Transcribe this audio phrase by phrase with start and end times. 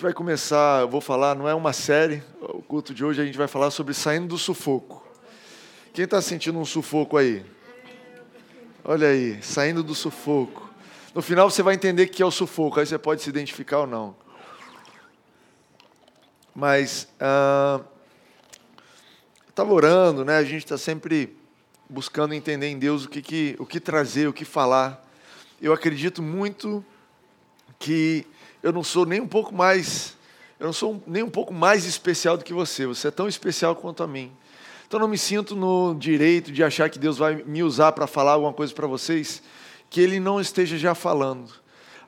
[0.00, 3.24] gente vai começar, eu vou falar, não é uma série, o culto de hoje a
[3.26, 5.06] gente vai falar sobre saindo do sufoco.
[5.92, 7.44] Quem está sentindo um sufoco aí?
[8.82, 10.70] Olha aí, saindo do sufoco.
[11.14, 13.80] No final você vai entender o que é o sufoco, aí você pode se identificar
[13.80, 14.16] ou não.
[16.54, 17.82] Mas ah,
[19.50, 20.38] estava orando, né?
[20.38, 21.36] A gente está sempre
[21.90, 25.06] buscando entender em Deus o que, que, o que trazer, o que falar.
[25.60, 26.82] Eu acredito muito
[27.78, 28.26] que
[28.62, 30.16] eu não sou nem um pouco mais,
[30.58, 32.86] eu não sou nem um pouco mais especial do que você.
[32.86, 34.30] Você é tão especial quanto a mim.
[34.86, 38.32] Então não me sinto no direito de achar que Deus vai me usar para falar
[38.32, 39.42] alguma coisa para vocês
[39.88, 41.50] que Ele não esteja já falando.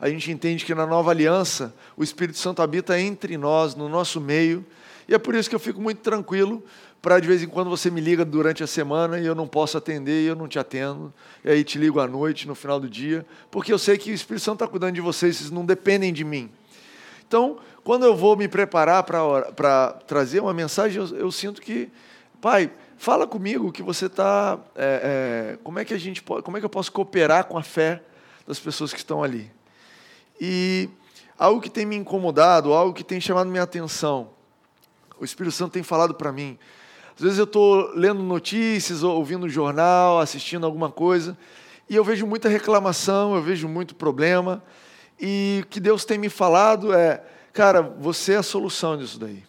[0.00, 4.20] A gente entende que na nova aliança o Espírito Santo habita entre nós, no nosso
[4.20, 4.66] meio,
[5.08, 6.62] e é por isso que eu fico muito tranquilo
[7.02, 9.77] para de vez em quando você me liga durante a semana e eu não posso
[9.77, 11.12] atender e eu não te atendo,
[11.45, 14.15] e aí te ligo à noite, no final do dia, porque eu sei que o
[14.15, 16.48] Espírito Santo está cuidando de vocês, vocês não dependem de mim.
[17.27, 21.91] Então, quando eu vou me preparar para trazer uma mensagem, eu, eu, sinto que,
[22.41, 24.61] Pai, fala comigo que você está.
[24.77, 27.59] É, é, como é que a gente pode, como é que eu posso cooperar com
[27.59, 28.00] a fé
[28.47, 29.50] das pessoas que estão ali?
[30.41, 30.89] E
[31.37, 34.31] algo que tem me incomodado, algo que tem chamado minha atenção,
[35.19, 36.56] o Espírito Santo tem falado para mim.
[37.14, 41.36] Às vezes eu estou lendo notícias, ouvindo jornal, assistindo alguma coisa,
[41.88, 44.62] e eu vejo muita reclamação, eu vejo muito problema,
[45.20, 49.44] e o que Deus tem me falado é, cara, você é a solução disso daí.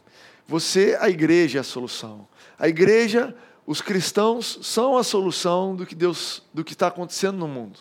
[0.47, 2.27] Você, a igreja, é a solução.
[2.59, 3.33] A igreja,
[3.65, 7.79] os cristãos, são a solução do que Deus, do que está acontecendo no mundo.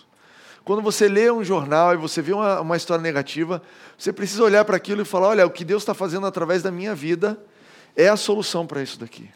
[0.64, 3.60] Quando você lê um jornal e você vê uma, uma história negativa,
[3.98, 6.70] você precisa olhar para aquilo e falar: olha, o que Deus está fazendo através da
[6.70, 7.38] minha vida
[7.96, 9.28] é a solução para isso daqui.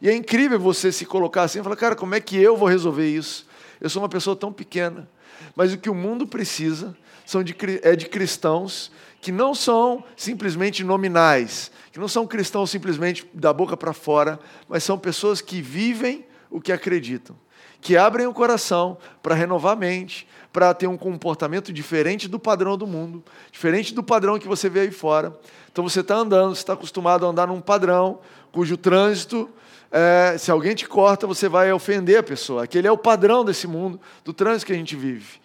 [0.00, 2.68] E é incrível você se colocar assim e falar, cara, como é que eu vou
[2.68, 3.46] resolver isso?
[3.80, 5.08] Eu sou uma pessoa tão pequena.
[5.54, 10.84] Mas o que o mundo precisa são de, é de cristãos que não são simplesmente
[10.84, 16.24] nominais, que não são cristãos simplesmente da boca para fora, mas são pessoas que vivem
[16.50, 17.34] o que acreditam,
[17.80, 22.78] que abrem o coração para renovar a mente, para ter um comportamento diferente do padrão
[22.78, 25.36] do mundo, diferente do padrão que você vê aí fora.
[25.72, 28.20] Então você está andando, você está acostumado a andar num padrão
[28.52, 29.50] cujo trânsito
[29.90, 32.64] é, se alguém te corta, você vai ofender a pessoa.
[32.64, 35.40] Aquele é o padrão desse mundo, do trânsito que a gente vive.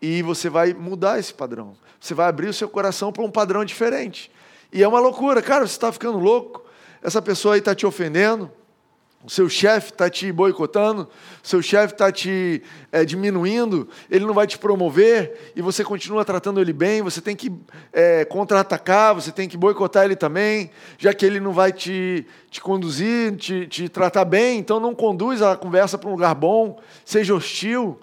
[0.00, 1.76] E você vai mudar esse padrão.
[2.00, 4.30] Você vai abrir o seu coração para um padrão diferente.
[4.72, 5.42] E é uma loucura.
[5.42, 6.64] Cara, você está ficando louco.
[7.02, 8.50] Essa pessoa aí está te ofendendo
[9.26, 11.08] seu chefe está te boicotando,
[11.42, 12.62] seu chefe está te
[12.92, 17.34] é, diminuindo, ele não vai te promover e você continua tratando ele bem, você tem
[17.34, 17.52] que
[17.92, 22.60] é, contra-atacar, você tem que boicotar ele também, já que ele não vai te, te
[22.60, 27.34] conduzir, te, te tratar bem, então não conduz a conversa para um lugar bom, seja
[27.34, 27.98] hostil,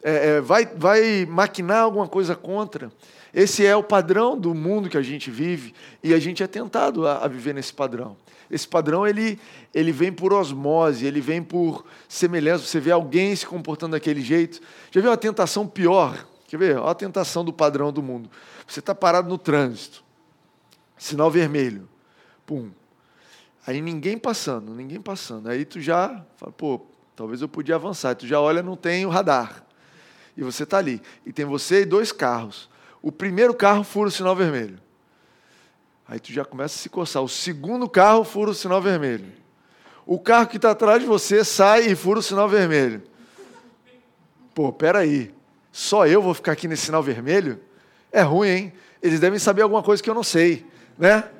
[0.00, 2.90] é, vai, vai maquinar alguma coisa contra.
[3.34, 7.06] Esse é o padrão do mundo que a gente vive e a gente é tentado
[7.06, 8.16] a, a viver nesse padrão.
[8.52, 9.40] Esse padrão ele,
[9.72, 12.66] ele vem por osmose, ele vem por semelhança.
[12.66, 14.60] Você vê alguém se comportando daquele jeito.
[14.90, 16.26] Já viu uma tentação pior?
[16.46, 16.76] Quer ver?
[16.76, 18.30] Olha a tentação do padrão do mundo.
[18.66, 20.04] Você está parado no trânsito,
[20.98, 21.88] sinal vermelho,
[22.44, 22.70] pum.
[23.66, 25.48] Aí ninguém passando, ninguém passando.
[25.48, 26.84] Aí tu já fala, pô,
[27.16, 28.14] talvez eu podia avançar.
[28.14, 29.64] Tu já olha, não tem o radar.
[30.36, 31.00] E você está ali.
[31.24, 32.68] E tem você e dois carros.
[33.00, 34.78] O primeiro carro fura o sinal vermelho.
[36.12, 37.22] Aí tu já começa a se coçar.
[37.22, 39.32] O segundo carro fura o sinal vermelho.
[40.04, 43.02] O carro que está atrás de você sai e fura o sinal vermelho.
[44.54, 45.34] Pô, peraí.
[45.72, 47.58] Só eu vou ficar aqui nesse sinal vermelho?
[48.12, 48.72] É ruim, hein?
[49.02, 50.66] Eles devem saber alguma coisa que eu não sei,
[50.98, 51.30] né?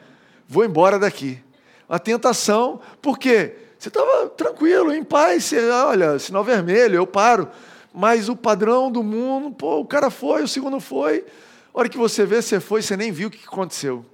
[0.48, 1.38] Vou embora daqui.
[1.86, 3.54] Uma tentação, por quê?
[3.78, 7.46] Você estava tranquilo, em paz, você, olha, sinal vermelho, eu paro.
[7.92, 11.26] Mas o padrão do mundo, pô, o cara foi, o segundo foi.
[11.74, 14.06] A hora que você vê, você foi, você nem viu o que aconteceu.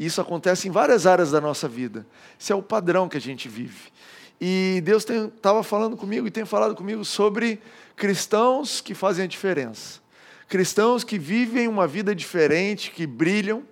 [0.00, 2.06] E isso acontece em várias áreas da nossa vida.
[2.40, 3.92] Esse é o padrão que a gente vive.
[4.40, 7.60] E Deus estava falando comigo e tem falado comigo sobre
[7.96, 10.00] cristãos que fazem a diferença.
[10.48, 13.62] Cristãos que vivem uma vida diferente, que brilham.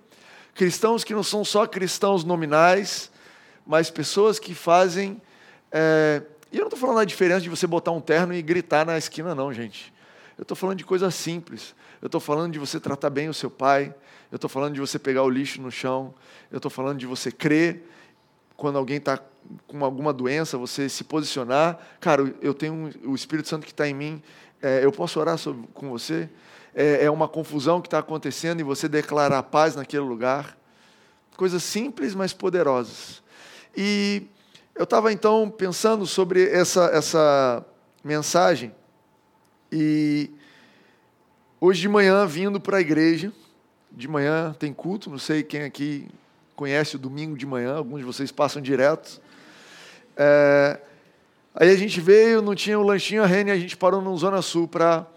[0.53, 3.09] Cristãos que não são só cristãos nominais,
[3.65, 5.19] mas pessoas que fazem.
[5.71, 6.21] É...
[6.51, 8.99] E eu não estou falando da diferença de você botar um terno e gritar na
[8.99, 9.91] esquina, não, gente.
[10.37, 11.73] Eu estou falando de coisas simples.
[11.99, 13.95] Eu estou falando de você tratar bem o seu pai.
[14.31, 16.13] Eu estou falando de você pegar o lixo no chão.
[16.51, 17.83] Eu estou falando de você crer
[18.55, 19.19] quando alguém está
[19.67, 21.79] com alguma doença, você se posicionar.
[21.99, 24.21] Cara, eu tenho o Espírito Santo que está em mim.
[24.61, 26.29] É, eu posso orar sobre, com você?
[26.75, 30.57] É, é uma confusão que está acontecendo e você declarar paz naquele lugar.
[31.35, 33.23] Coisas simples, mas poderosas.
[33.75, 34.27] E
[34.75, 37.65] eu estava então pensando sobre essa, essa
[38.03, 38.73] mensagem
[39.71, 40.29] e
[41.61, 43.31] hoje de manhã, vindo para a igreja,
[43.91, 46.07] de manhã tem culto, não sei quem aqui
[46.55, 49.21] conhece o domingo de manhã, alguns de vocês passam direto.
[50.17, 50.79] É,
[51.55, 54.15] aí a gente veio, não tinha o um lanchinho, a Rene, a gente parou no
[54.17, 55.07] Zona Sul para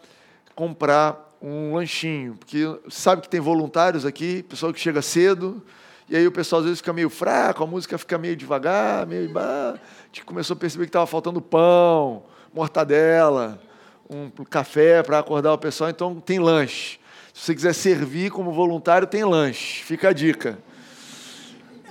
[0.54, 5.60] comprar um lanchinho, porque sabe que tem voluntários aqui, pessoal que chega cedo,
[6.08, 9.36] e aí o pessoal às vezes fica meio fraco, a música fica meio devagar, meio.
[9.36, 12.22] A gente começou a perceber que estava faltando pão,
[12.54, 13.60] mortadela,
[14.08, 17.00] um café para acordar o pessoal, então tem lanche.
[17.32, 19.82] Se você quiser servir como voluntário, tem lanche.
[19.84, 20.58] Fica a dica.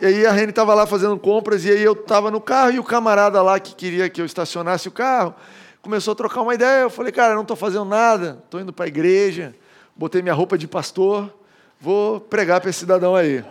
[0.02, 2.80] E aí a Rene estava lá fazendo compras, e aí eu estava no carro, e
[2.80, 5.36] o camarada lá que queria que eu estacionasse o carro,
[5.82, 6.82] começou a trocar uma ideia.
[6.82, 9.54] Eu falei, cara, não estou fazendo nada, estou indo para a igreja,
[9.96, 11.32] botei minha roupa de pastor,
[11.80, 13.44] vou pregar para esse cidadão aí.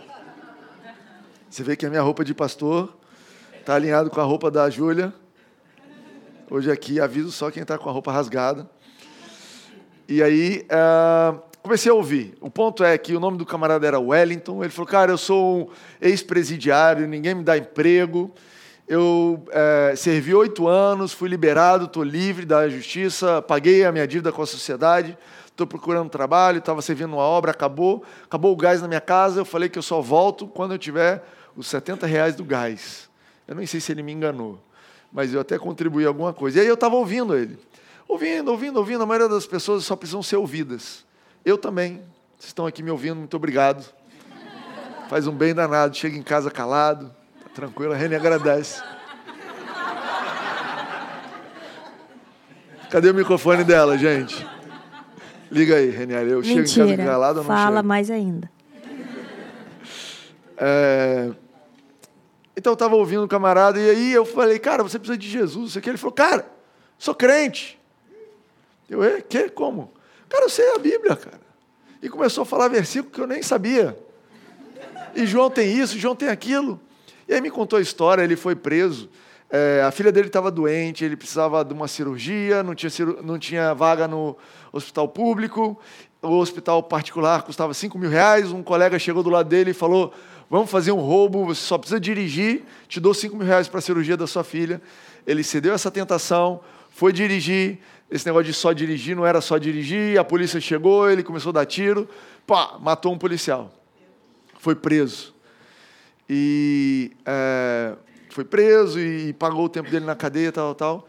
[1.49, 2.97] Você vê que a minha roupa de pastor
[3.59, 5.13] está alinhado com a roupa da Júlia.
[6.49, 8.69] Hoje aqui, aviso só quem está com a roupa rasgada.
[10.07, 12.33] E aí, uh, comecei a ouvir.
[12.41, 14.63] O ponto é que o nome do camarada era Wellington.
[14.63, 15.67] Ele falou, cara, eu sou um
[16.01, 18.31] ex-presidiário, ninguém me dá emprego.
[18.87, 24.31] Eu é, servi oito anos, fui liberado, estou livre da justiça, paguei a minha dívida
[24.31, 28.89] com a sociedade, estou procurando trabalho, estava servindo uma obra, acabou, acabou o gás na
[28.89, 31.23] minha casa, eu falei que eu só volto quando eu tiver
[31.55, 33.09] os 70 reais do gás.
[33.47, 34.59] Eu nem sei se ele me enganou,
[35.11, 36.57] mas eu até contribuí alguma coisa.
[36.57, 37.57] E aí eu estava ouvindo ele.
[38.09, 39.03] Ouvindo, ouvindo, ouvindo.
[39.03, 41.05] A maioria das pessoas só precisam ser ouvidas.
[41.43, 41.95] Eu também.
[42.37, 43.85] Vocês estão aqui me ouvindo, muito obrigado.
[45.09, 45.95] Faz um bem danado.
[45.95, 48.81] Chega em casa calado, tá tranquilo, a Rene agradece.
[52.89, 54.45] Cadê o microfone dela, gente?
[55.51, 56.27] Liga aí, Reniel.
[56.27, 56.67] Eu Mentira.
[56.67, 57.87] chego em casa calado ou não Fala chego?
[57.87, 58.51] mais ainda.
[60.57, 61.31] É...
[62.55, 65.71] Então eu estava ouvindo um camarada e aí eu falei, cara, você precisa de Jesus.
[65.71, 65.89] Isso aqui.
[65.89, 66.45] Ele falou, cara,
[66.97, 67.79] sou crente.
[68.89, 69.49] Eu, é, que?
[69.49, 69.91] Como?
[70.31, 71.41] Cara, eu sei a Bíblia, cara.
[72.01, 73.97] E começou a falar versículo que eu nem sabia.
[75.13, 76.79] E João tem isso, João tem aquilo.
[77.27, 79.09] E aí me contou a história, ele foi preso.
[79.49, 82.91] É, a filha dele estava doente, ele precisava de uma cirurgia, não tinha,
[83.21, 84.37] não tinha vaga no
[84.71, 85.77] hospital público,
[86.21, 88.53] o hospital particular custava 5 mil reais.
[88.53, 90.13] Um colega chegou do lado dele e falou:
[90.49, 93.81] Vamos fazer um roubo, você só precisa dirigir, te dou 5 mil reais para a
[93.81, 94.81] cirurgia da sua filha.
[95.27, 97.79] Ele cedeu essa tentação, foi dirigir.
[98.11, 101.53] Esse negócio de só dirigir não era só dirigir, a polícia chegou, ele começou a
[101.53, 102.09] dar tiro,
[102.45, 103.73] pá, matou um policial.
[104.59, 105.33] Foi preso.
[106.29, 107.95] E é,
[108.29, 111.07] foi preso e pagou o tempo dele na cadeia, tal, tal.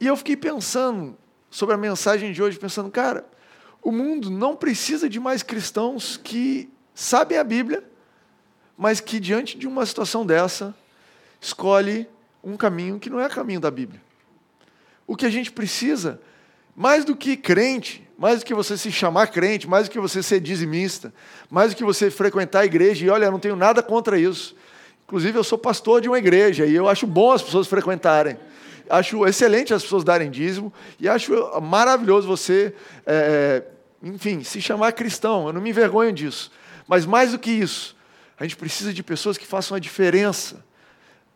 [0.00, 1.16] E eu fiquei pensando
[1.48, 3.24] sobre a mensagem de hoje, pensando, cara,
[3.80, 7.84] o mundo não precisa de mais cristãos que sabem a Bíblia,
[8.76, 10.74] mas que diante de uma situação dessa,
[11.40, 12.08] escolhe
[12.42, 14.02] um caminho que não é caminho da Bíblia.
[15.06, 16.20] O que a gente precisa,
[16.74, 20.22] mais do que crente, mais do que você se chamar crente, mais do que você
[20.22, 21.12] ser dizimista,
[21.50, 24.56] mais do que você frequentar a igreja, e olha, eu não tenho nada contra isso.
[25.06, 28.38] Inclusive, eu sou pastor de uma igreja e eu acho bom as pessoas frequentarem.
[28.88, 32.74] Acho excelente as pessoas darem dízimo e acho maravilhoso você,
[33.06, 33.62] é,
[34.02, 35.46] enfim, se chamar cristão.
[35.46, 36.50] Eu não me envergonho disso.
[36.86, 37.96] Mas mais do que isso,
[38.38, 40.64] a gente precisa de pessoas que façam a diferença,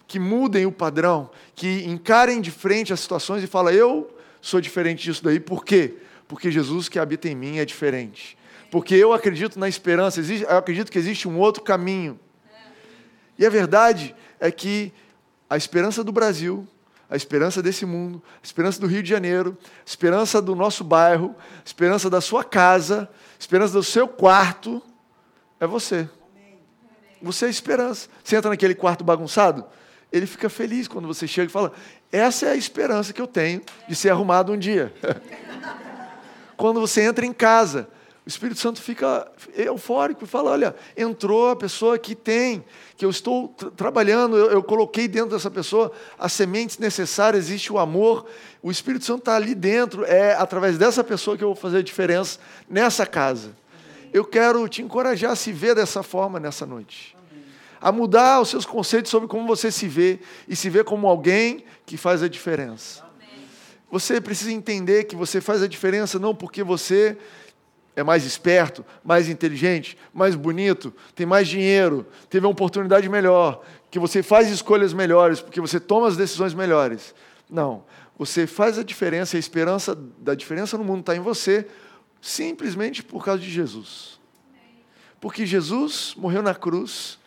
[0.09, 4.11] que mudem o padrão, que encarem de frente as situações e falem: eu
[4.41, 5.39] sou diferente disso daí.
[5.39, 5.97] Por quê?
[6.27, 8.37] Porque Jesus que habita em mim é diferente.
[8.71, 12.19] Porque eu acredito na esperança, eu acredito que existe um outro caminho.
[13.39, 14.93] E a verdade é que
[15.49, 16.67] a esperança do Brasil,
[17.09, 21.35] a esperança desse mundo, a esperança do Rio de Janeiro, a esperança do nosso bairro,
[21.59, 24.83] a esperança da sua casa, a esperança do seu quarto,
[25.61, 26.09] é você.
[27.23, 28.09] Você é a esperança.
[28.23, 29.65] Você entra naquele quarto bagunçado,
[30.13, 31.73] ele fica feliz quando você chega e fala:
[32.11, 34.93] Essa é a esperança que eu tenho de ser arrumado um dia.
[36.57, 37.89] quando você entra em casa,
[38.25, 42.65] o Espírito Santo fica eufórico e fala: Olha, entrou a pessoa que tem,
[42.97, 47.73] que eu estou tra trabalhando, eu, eu, coloquei dentro dessa pessoa as sementes necessárias, existe
[47.73, 48.27] o amor,
[48.63, 51.83] o Espírito Santo está ali dentro, é através dessa pessoa que eu vou fazer a
[51.83, 52.39] diferença
[52.69, 53.55] nessa casa
[54.13, 57.17] eu quero te encorajar a se ver dessa forma nessa noite.
[57.81, 61.65] A mudar os seus conceitos sobre como você se vê e se ver como alguém
[61.87, 63.05] que faz a diferença.
[63.91, 67.17] Você precisa entender que você faz a diferença não porque você
[67.97, 73.99] é mais esperto, mais inteligente, mais bonito, tem mais dinheiro, teve uma oportunidade melhor, que
[73.99, 77.15] você faz escolhas melhores, porque você toma as decisões melhores.
[77.51, 77.83] Não.
[78.19, 81.67] Você faz a diferença, a esperança da diferença no mundo está em você,
[82.21, 84.21] simplesmente por causa de Jesus.
[85.21, 87.19] Porque Jesus morreu na cruz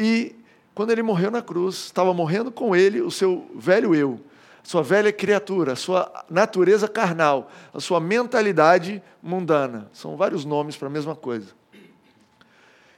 [0.00, 0.34] e
[0.74, 4.18] quando ele morreu na cruz, estava morrendo com ele o seu velho eu,
[4.62, 9.90] sua velha criatura, sua natureza carnal, a sua mentalidade mundana.
[9.92, 11.48] São vários nomes para a mesma coisa.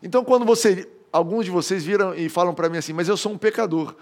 [0.01, 3.33] Então, quando você, alguns de vocês viram e falam para mim assim, mas eu sou
[3.33, 3.97] um pecador,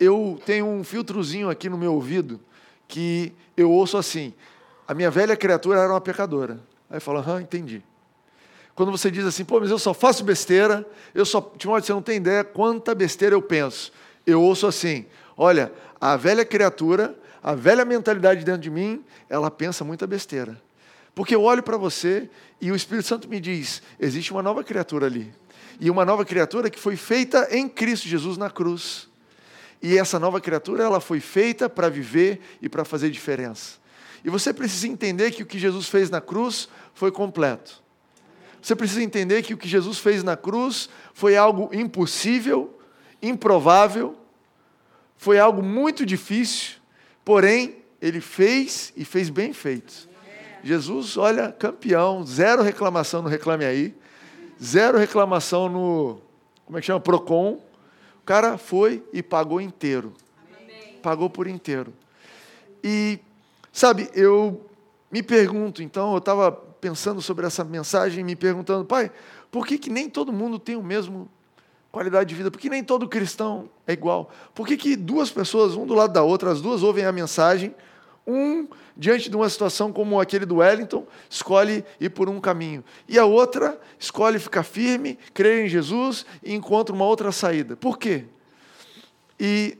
[0.00, 2.40] eu tenho um filtrozinho aqui no meu ouvido
[2.86, 4.32] que eu ouço assim:
[4.86, 6.60] a minha velha criatura era uma pecadora.
[6.88, 7.82] Aí eu falo, aham, entendi.
[8.78, 11.40] Quando você diz assim, pô, mas eu só faço besteira, eu só.
[11.58, 13.90] Timóteo, você não tem ideia quanta besteira eu penso.
[14.24, 15.04] Eu ouço assim:
[15.36, 20.62] olha, a velha criatura, a velha mentalidade dentro de mim, ela pensa muita besteira.
[21.12, 22.30] Porque eu olho para você
[22.60, 25.34] e o Espírito Santo me diz: existe uma nova criatura ali.
[25.80, 29.08] E uma nova criatura que foi feita em Cristo Jesus na cruz.
[29.82, 33.78] E essa nova criatura, ela foi feita para viver e para fazer diferença.
[34.24, 37.87] E você precisa entender que o que Jesus fez na cruz foi completo.
[38.60, 42.78] Você precisa entender que o que Jesus fez na cruz foi algo impossível,
[43.22, 44.16] improvável,
[45.16, 46.76] foi algo muito difícil,
[47.24, 50.08] porém, ele fez e fez bem feito.
[50.62, 53.94] Jesus, olha, campeão, zero reclamação no Reclame Aí,
[54.62, 56.20] zero reclamação no,
[56.68, 57.00] como é que chama?
[57.00, 57.58] Procon.
[58.20, 60.12] O cara foi e pagou inteiro.
[60.60, 60.98] Amém.
[61.02, 61.94] Pagou por inteiro.
[62.84, 63.18] E,
[63.72, 64.67] sabe, eu
[65.10, 69.10] me pergunto, então, eu estava pensando sobre essa mensagem, me perguntando, pai,
[69.50, 71.28] por que, que nem todo mundo tem o mesmo
[71.90, 72.50] qualidade de vida?
[72.50, 74.30] Por que nem todo cristão é igual?
[74.54, 77.74] Por que, que duas pessoas, um do lado da outra, as duas ouvem a mensagem,
[78.26, 82.84] um, diante de uma situação como aquele do Wellington, escolhe ir por um caminho.
[83.08, 87.74] E a outra escolhe ficar firme, crer em Jesus e encontra uma outra saída.
[87.74, 88.26] Por quê?
[89.40, 89.78] E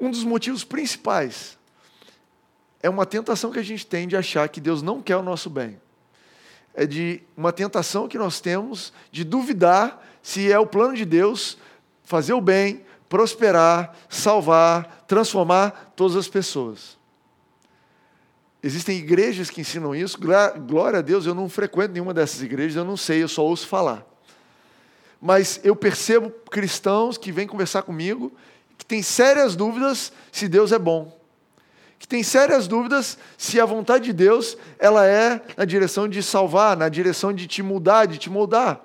[0.00, 1.57] um dos motivos principais
[2.82, 5.50] é uma tentação que a gente tem de achar que Deus não quer o nosso
[5.50, 5.80] bem.
[6.74, 11.58] É de uma tentação que nós temos de duvidar se é o plano de Deus
[12.04, 16.96] fazer o bem, prosperar, salvar, transformar todas as pessoas.
[18.62, 20.18] Existem igrejas que ensinam isso.
[20.66, 23.66] Glória a Deus, eu não frequento nenhuma dessas igrejas, eu não sei, eu só ouço
[23.66, 24.06] falar.
[25.20, 28.32] Mas eu percebo cristãos que vêm conversar comigo
[28.76, 31.17] que têm sérias dúvidas se Deus é bom.
[31.98, 36.76] Que têm sérias dúvidas se a vontade de Deus ela é na direção de salvar,
[36.76, 38.80] na direção de te mudar, de te moldar.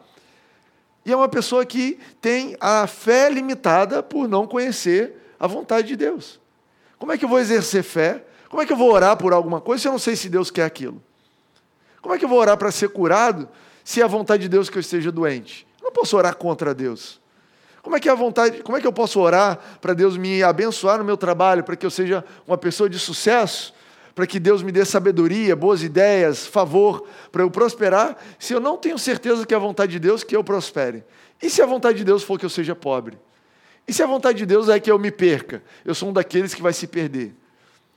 [1.05, 5.96] E é uma pessoa que tem a fé limitada por não conhecer a vontade de
[5.96, 6.39] Deus.
[6.98, 9.60] Como é que eu vou exercer fé como é que eu vou orar por alguma
[9.60, 11.01] coisa se eu não sei se Deus quer aquilo?
[12.03, 13.50] Como é que eu vou orar para ser curado
[13.84, 15.65] se é a vontade de Deus que eu esteja doente?
[15.82, 17.20] Eu não posso orar contra Deus.
[17.84, 20.42] Como é que é a vontade, como é que eu posso orar para Deus me
[20.42, 23.74] abençoar no meu trabalho, para que eu seja uma pessoa de sucesso,
[24.16, 28.78] para que Deus me dê sabedoria, boas ideias, favor, para eu prosperar, se eu não
[28.78, 31.04] tenho certeza que é a vontade de Deus que eu prospere?
[31.42, 33.18] E se a vontade de Deus for que eu seja pobre?
[33.86, 35.62] E se a vontade de Deus é que eu me perca?
[35.84, 37.36] Eu sou um daqueles que vai se perder.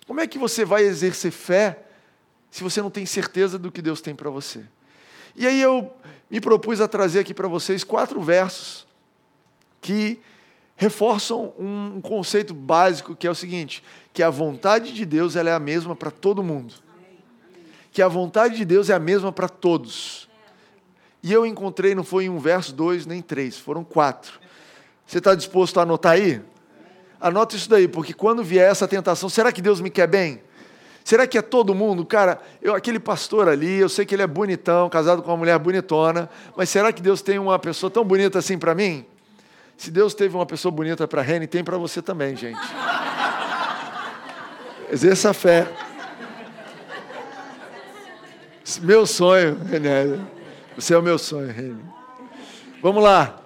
[0.05, 1.78] Como é que você vai exercer fé
[2.50, 4.64] se você não tem certeza do que Deus tem para você?
[5.37, 5.93] E aí eu
[6.28, 8.86] me propus a trazer aqui para vocês quatro versos
[9.87, 10.19] que
[10.75, 15.55] reforçam um conceito básico que é o seguinte: que a vontade de Deus ela é
[15.55, 16.75] a mesma para todo mundo.
[17.93, 20.28] Que a vontade de Deus é a mesma para todos.
[21.23, 24.40] E eu encontrei, não foi em um verso, dois, nem três, foram quatro.
[25.07, 26.43] Você está disposto a anotar aí?
[27.21, 30.43] Anota isso daí, porque quando vier essa tentação, será que Deus me quer bem?
[31.05, 32.05] Será que é todo mundo?
[32.05, 35.59] Cara, eu, aquele pastor ali, eu sei que ele é bonitão, casado com uma mulher
[35.61, 39.07] bonitona, mas será que Deus tem uma pessoa tão bonita assim para mim?
[39.76, 42.59] Se Deus teve uma pessoa bonita para a Reni, tem para você também, gente.
[44.90, 45.68] Exerça a fé.
[48.80, 50.18] Meu sonho, René.
[50.75, 51.83] Você é o meu sonho, Reni.
[52.83, 53.40] Vamos lá.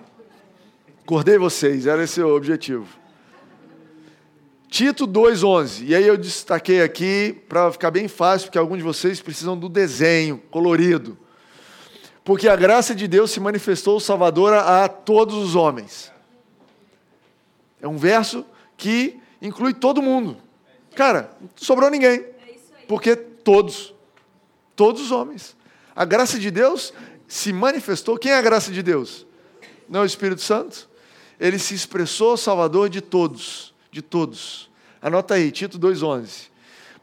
[1.03, 2.87] Acordei vocês, era esse o objetivo.
[4.69, 5.83] Tito 2,11.
[5.87, 9.69] E aí eu destaquei aqui para ficar bem fácil, porque alguns de vocês precisam do
[9.69, 11.19] desenho colorido.
[12.23, 16.13] Porque a graça de Deus se manifestou salvadora a todos os homens.
[17.81, 18.45] É um verso
[18.77, 20.37] que inclui todo mundo.
[20.95, 22.25] Cara, não sobrou ninguém.
[22.87, 23.95] Porque todos,
[24.75, 25.57] todos os homens.
[25.95, 26.93] A graça de Deus
[27.27, 28.19] se manifestou.
[28.19, 29.27] Quem é a graça de Deus?
[29.89, 30.89] Não é o Espírito Santo?
[31.39, 34.71] Ele se expressou salvador de todos de todos.
[35.03, 36.49] Anota aí, Tito 2,11.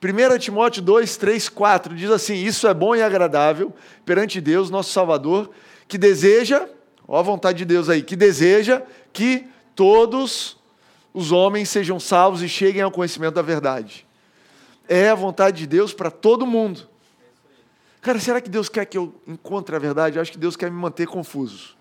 [0.02, 3.74] 1 Timóteo 2, 3, 4 diz assim: Isso é bom e agradável
[4.06, 5.50] perante Deus, nosso Salvador,
[5.88, 6.68] que deseja,
[7.08, 10.57] ó a vontade de Deus aí, que deseja que todos
[11.18, 14.06] os homens sejam salvos e cheguem ao conhecimento da verdade.
[14.88, 16.88] É a vontade de Deus para todo mundo.
[18.04, 20.18] Cara, será que Deus quer que eu encontre a verdade?
[20.18, 21.76] Eu acho que Deus quer me manter confuso.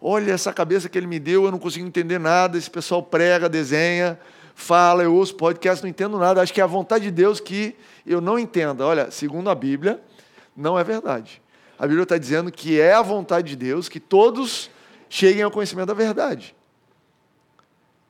[0.00, 2.58] Olha essa cabeça que Ele me deu, eu não consigo entender nada.
[2.58, 4.18] Esse pessoal prega, desenha,
[4.52, 6.42] fala, eu ouço podcast, não entendo nada.
[6.42, 8.84] Acho que é a vontade de Deus que eu não entenda.
[8.84, 10.02] Olha, segundo a Bíblia,
[10.56, 11.40] não é verdade.
[11.78, 14.68] A Bíblia está dizendo que é a vontade de Deus que todos
[15.08, 16.52] cheguem ao conhecimento da verdade.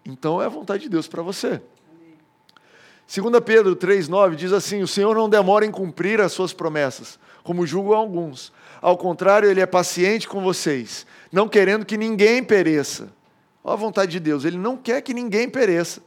[0.05, 1.61] Então é a vontade de Deus para você.
[3.15, 7.67] 2 Pedro 3,9 diz assim: O Senhor não demora em cumprir as suas promessas, como
[7.67, 8.53] julgam alguns.
[8.81, 13.13] Ao contrário, Ele é paciente com vocês, não querendo que ninguém pereça.
[13.63, 16.03] Olha a vontade de Deus, Ele não quer que ninguém pereça,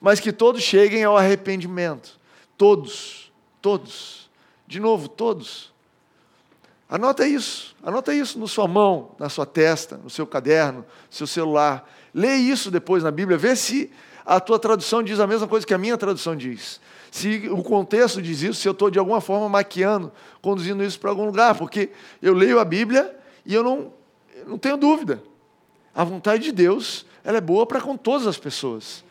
[0.00, 2.18] mas que todos cheguem ao arrependimento.
[2.56, 4.28] Todos, todos.
[4.66, 5.72] De novo, todos.
[6.88, 11.26] Anota isso, anota isso na sua mão, na sua testa, no seu caderno, no seu
[11.26, 11.88] celular.
[12.14, 13.90] Lê isso depois na Bíblia, vê se
[14.24, 16.80] a tua tradução diz a mesma coisa que a minha tradução diz.
[17.10, 20.12] Se o contexto diz isso, se eu estou de alguma forma maquiando,
[20.42, 23.92] conduzindo isso para algum lugar, porque eu leio a Bíblia e eu não,
[24.36, 25.22] eu não tenho dúvida.
[25.94, 29.02] A vontade de Deus, ela é boa para com todas as pessoas.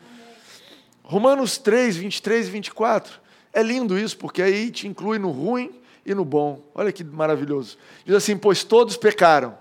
[1.04, 3.20] Romanos 3, 23 e 24.
[3.52, 5.72] É lindo isso, porque aí te inclui no ruim
[6.06, 6.62] e no bom.
[6.76, 7.78] Olha que maravilhoso.
[8.06, 9.58] Diz assim: Pois todos pecaram.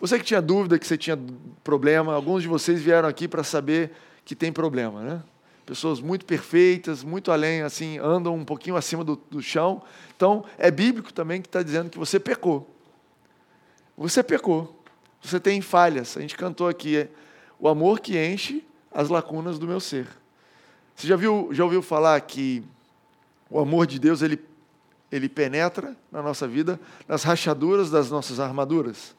[0.00, 1.18] Você que tinha dúvida que você tinha
[1.62, 3.92] problema, alguns de vocês vieram aqui para saber
[4.24, 5.22] que tem problema, né?
[5.66, 9.82] Pessoas muito perfeitas, muito além, assim, andam um pouquinho acima do, do chão.
[10.16, 12.68] Então, é bíblico também que está dizendo que você pecou.
[13.96, 14.82] Você pecou.
[15.22, 16.16] Você tem falhas.
[16.16, 17.08] A gente cantou aqui, é,
[17.58, 20.08] o amor que enche as lacunas do meu ser.
[20.96, 22.64] Você já, viu, já ouviu falar que
[23.48, 24.38] o amor de Deus ele
[25.10, 26.78] ele penetra na nossa vida,
[27.08, 29.14] nas rachaduras das nossas armaduras.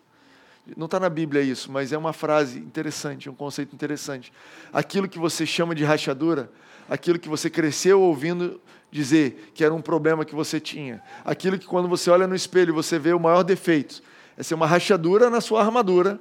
[0.77, 4.31] Não está na Bíblia isso, mas é uma frase interessante, um conceito interessante.
[4.71, 6.51] Aquilo que você chama de rachadura,
[6.89, 11.65] aquilo que você cresceu ouvindo dizer que era um problema que você tinha, aquilo que
[11.65, 14.03] quando você olha no espelho você vê o maior defeito,
[14.37, 16.19] essa é uma rachadura na sua armadura,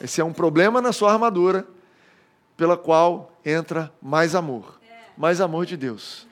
[0.00, 1.66] esse é um problema na sua armadura,
[2.56, 4.80] pela qual entra mais amor,
[5.16, 6.26] mais amor de Deus.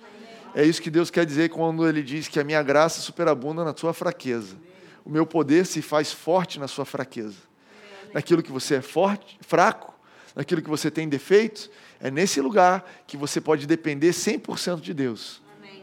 [0.54, 3.76] É isso que Deus quer dizer quando Ele diz que a minha graça superabunda na
[3.76, 4.56] sua fraqueza.
[5.04, 7.36] O meu poder se faz forte na sua fraqueza.
[8.12, 9.92] Naquilo que você é forte, fraco,
[10.34, 15.42] naquilo que você tem defeitos, é nesse lugar que você pode depender 100% de Deus.
[15.58, 15.82] Amém.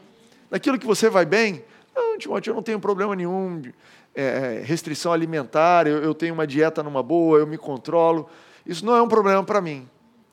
[0.49, 1.63] Naquilo que você vai bem,
[1.95, 3.62] não, Timóteo, eu não tenho problema nenhum,
[4.15, 8.29] é, é, restrição alimentar, eu, eu tenho uma dieta numa boa, eu me controlo.
[8.65, 9.88] Isso não é um problema para mim.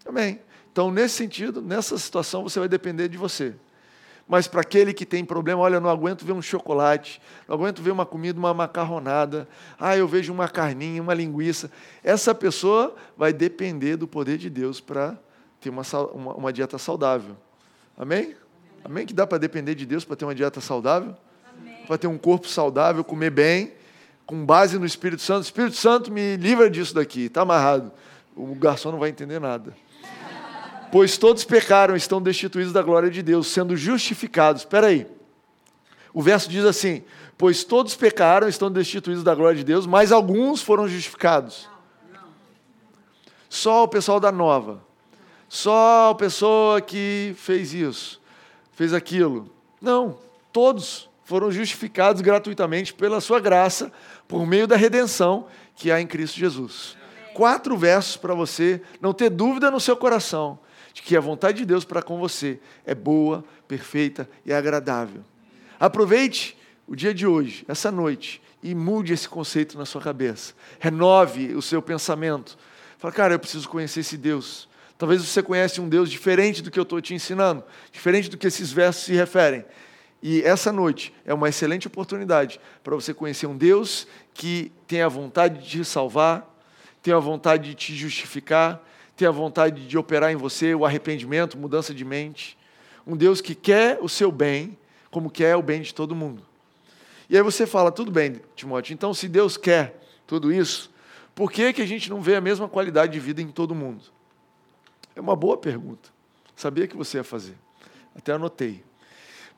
[0.06, 0.40] Amém.
[0.72, 3.54] Então, nesse sentido, nessa situação, você vai depender de você.
[4.28, 7.80] Mas para aquele que tem problema, olha, eu não aguento ver um chocolate, não aguento
[7.80, 9.48] ver uma comida, uma macarronada,
[9.80, 11.70] ah, eu vejo uma carninha, uma linguiça.
[12.04, 15.18] Essa pessoa vai depender do poder de Deus para
[15.58, 17.36] ter uma, uma, uma, dieta saudável.
[17.96, 18.18] Amém?
[18.18, 18.36] Amém,
[18.84, 21.16] Amém que dá para depender de Deus para ter uma dieta saudável?
[21.86, 23.72] Para ter um corpo saudável, comer bem,
[24.26, 25.44] com base no Espírito Santo.
[25.44, 27.90] Espírito Santo me livra disso daqui, está amarrado.
[28.36, 29.74] O garçom não vai entender nada.
[30.90, 34.62] Pois todos pecaram e estão destituídos da glória de Deus, sendo justificados.
[34.62, 35.06] Espera aí.
[36.14, 37.04] O verso diz assim:
[37.36, 41.68] Pois todos pecaram e estão destituídos da glória de Deus, mas alguns foram justificados.
[43.48, 44.82] Só o pessoal da nova.
[45.48, 48.20] Só a pessoa que fez isso,
[48.72, 49.50] fez aquilo.
[49.80, 50.18] Não,
[50.52, 53.90] todos foram justificados gratuitamente pela sua graça,
[54.26, 56.96] por meio da redenção que há em Cristo Jesus.
[57.32, 60.58] Quatro versos para você não ter dúvida no seu coração
[60.98, 65.22] de que a vontade de Deus para com você é boa, perfeita e agradável.
[65.78, 66.58] Aproveite
[66.88, 70.54] o dia de hoje, essa noite, e mude esse conceito na sua cabeça.
[70.80, 72.58] Renove o seu pensamento.
[72.98, 74.68] Fala, cara, eu preciso conhecer esse Deus.
[74.98, 78.48] Talvez você conhece um Deus diferente do que eu estou te ensinando, diferente do que
[78.48, 79.64] esses versos se referem.
[80.20, 85.08] E essa noite é uma excelente oportunidade para você conhecer um Deus que tem a
[85.08, 86.52] vontade de te salvar,
[87.00, 88.82] tem a vontade de te justificar,
[89.18, 92.56] ter a vontade de operar em você o arrependimento, mudança de mente.
[93.04, 94.78] Um Deus que quer o seu bem,
[95.10, 96.44] como quer o bem de todo mundo.
[97.28, 100.88] E aí você fala, tudo bem, Timóteo, então se Deus quer tudo isso,
[101.34, 104.04] por que, que a gente não vê a mesma qualidade de vida em todo mundo?
[105.16, 106.10] É uma boa pergunta.
[106.54, 107.56] Sabia que você ia fazer.
[108.14, 108.84] Até anotei.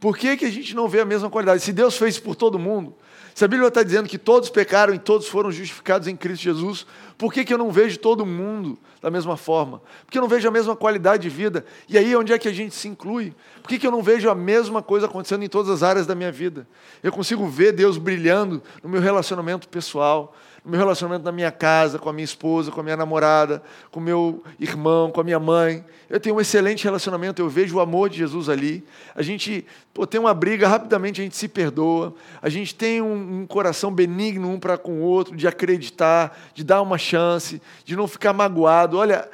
[0.01, 1.63] Por que, que a gente não vê a mesma qualidade?
[1.63, 2.95] Se Deus fez por todo mundo,
[3.35, 6.87] se a Bíblia está dizendo que todos pecaram e todos foram justificados em Cristo Jesus,
[7.19, 9.81] por que, que eu não vejo todo mundo da mesma forma?
[10.05, 11.65] Porque eu não vejo a mesma qualidade de vida?
[11.87, 13.35] E aí, onde é que a gente se inclui?
[13.63, 16.15] Por que, que eu não vejo a mesma coisa acontecendo em todas as áreas da
[16.15, 16.67] minha vida?
[17.03, 21.99] Eu consigo ver Deus brilhando no meu relacionamento pessoal, no meu relacionamento na minha casa,
[21.99, 25.85] com a minha esposa, com a minha namorada, com meu irmão, com a minha mãe.
[26.09, 28.85] Eu tenho um excelente relacionamento, eu vejo o amor de Jesus ali.
[29.14, 32.14] A gente pô, tem uma briga, rapidamente a gente se perdoa.
[32.42, 36.62] A gente tem um, um coração benigno um para com o outro, de acreditar, de
[36.62, 38.99] dar uma chance, de não ficar magoado.
[38.99, 39.29] Olha,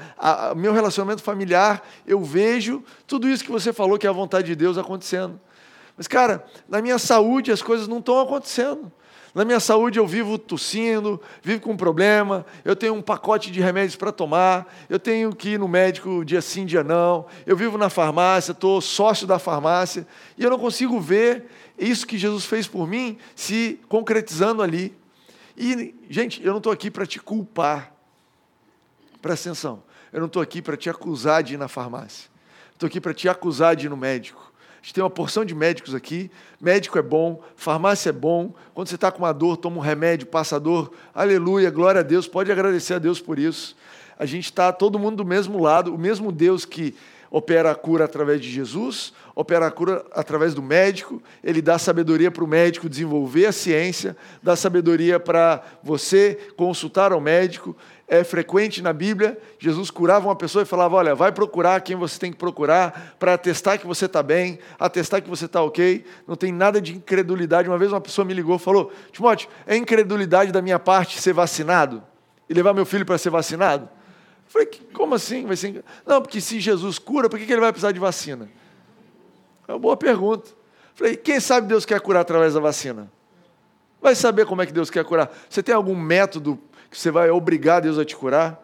[0.56, 4.54] meu relacionamento familiar, eu vejo tudo isso que você falou que é a vontade de
[4.54, 5.40] Deus acontecendo.
[5.96, 8.92] Mas, cara, na minha saúde as coisas não estão acontecendo.
[9.36, 13.94] Na minha saúde eu vivo tossindo, vivo com problema, eu tenho um pacote de remédios
[13.94, 17.90] para tomar, eu tenho que ir no médico dia sim, dia não, eu vivo na
[17.90, 20.06] farmácia, estou sócio da farmácia,
[20.38, 24.96] e eu não consigo ver isso que Jesus fez por mim se concretizando ali.
[25.54, 27.92] E, gente, eu não estou aqui para te culpar.
[29.20, 29.82] Presta atenção.
[30.14, 32.30] Eu não estou aqui para te acusar de ir na farmácia.
[32.72, 34.45] Estou aqui para te acusar de ir no médico.
[34.86, 36.30] Gente tem uma porção de médicos aqui.
[36.60, 38.54] Médico é bom, farmácia é bom.
[38.72, 40.92] Quando você está com uma dor, toma um remédio, passa a dor.
[41.12, 42.28] Aleluia, glória a Deus.
[42.28, 43.76] Pode agradecer a Deus por isso.
[44.16, 45.92] A gente está todo mundo do mesmo lado.
[45.92, 46.94] O mesmo Deus que
[47.32, 52.30] opera a cura através de Jesus, opera a cura através do médico, ele dá sabedoria
[52.30, 57.76] para o médico desenvolver a ciência, dá sabedoria para você consultar ao médico.
[58.08, 62.18] É frequente na Bíblia, Jesus curava uma pessoa e falava: Olha, vai procurar quem você
[62.18, 66.06] tem que procurar para atestar que você está bem, atestar que você está ok.
[66.26, 67.68] Não tem nada de incredulidade.
[67.68, 71.34] Uma vez uma pessoa me ligou e falou: Timóteo, é incredulidade da minha parte ser
[71.34, 72.02] vacinado
[72.48, 73.86] e levar meu filho para ser vacinado?
[74.48, 75.44] Falei, como assim?
[75.44, 75.84] Vai ser...
[76.06, 78.48] Não, porque se Jesus cura, por que ele vai precisar de vacina?
[79.66, 80.50] É uma boa pergunta.
[80.94, 83.10] Falei, quem sabe Deus quer curar através da vacina?
[84.00, 85.30] Vai saber como é que Deus quer curar.
[85.48, 86.58] Você tem algum método
[86.90, 88.62] que você vai obrigar Deus a te curar?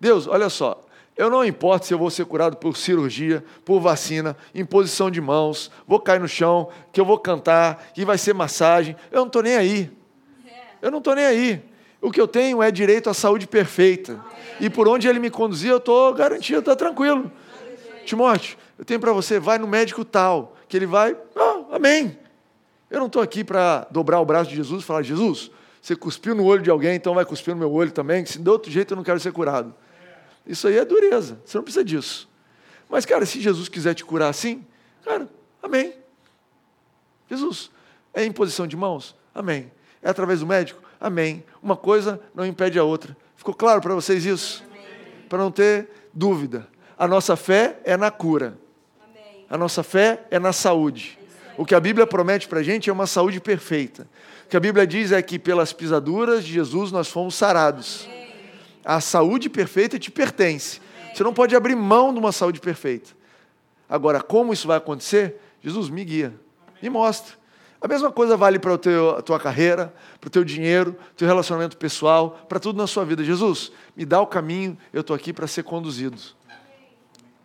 [0.00, 0.84] Deus, olha só,
[1.16, 5.70] eu não importo se eu vou ser curado por cirurgia, por vacina, imposição de mãos,
[5.86, 8.94] vou cair no chão, que eu vou cantar, que vai ser massagem.
[9.10, 9.90] Eu não estou nem aí.
[10.80, 11.62] Eu não estou nem aí.
[12.00, 14.20] O que eu tenho é direito à saúde perfeita.
[14.60, 17.30] E por onde ele me conduzir, eu estou garantido, está tranquilo.
[18.04, 22.16] Timóteo, eu tenho para você, vai no médico tal, que ele vai, ah, amém.
[22.88, 25.50] Eu não estou aqui para dobrar o braço de Jesus e falar, Jesus,
[25.82, 28.38] você cuspiu no olho de alguém, então vai cuspir no meu olho também, que se
[28.38, 29.74] de outro jeito eu não quero ser curado.
[30.46, 32.28] Isso aí é dureza, você não precisa disso.
[32.88, 34.64] Mas, cara, se Jesus quiser te curar assim,
[35.04, 35.28] cara,
[35.62, 35.92] amém.
[37.28, 37.70] Jesus,
[38.14, 39.14] é imposição de mãos?
[39.34, 39.70] Amém.
[40.00, 40.80] É através do médico?
[41.00, 41.44] Amém.
[41.62, 43.16] Uma coisa não impede a outra.
[43.36, 44.64] Ficou claro para vocês isso?
[45.28, 46.66] Para não ter dúvida.
[46.96, 48.56] A nossa fé é na cura.
[49.48, 51.18] A nossa fé é na saúde.
[51.56, 54.08] O que a Bíblia promete para a gente é uma saúde perfeita.
[54.44, 58.08] O que a Bíblia diz é que pelas pisaduras de Jesus nós fomos sarados.
[58.84, 60.80] A saúde perfeita te pertence.
[61.12, 63.10] Você não pode abrir mão de uma saúde perfeita.
[63.88, 65.40] Agora, como isso vai acontecer?
[65.62, 66.32] Jesus, me guia,
[66.80, 67.34] me mostra.
[67.80, 72.44] A mesma coisa vale para a tua carreira, para o teu dinheiro, teu relacionamento pessoal,
[72.48, 73.24] para tudo na sua vida.
[73.24, 76.18] Jesus, me dá o caminho, eu estou aqui para ser conduzido.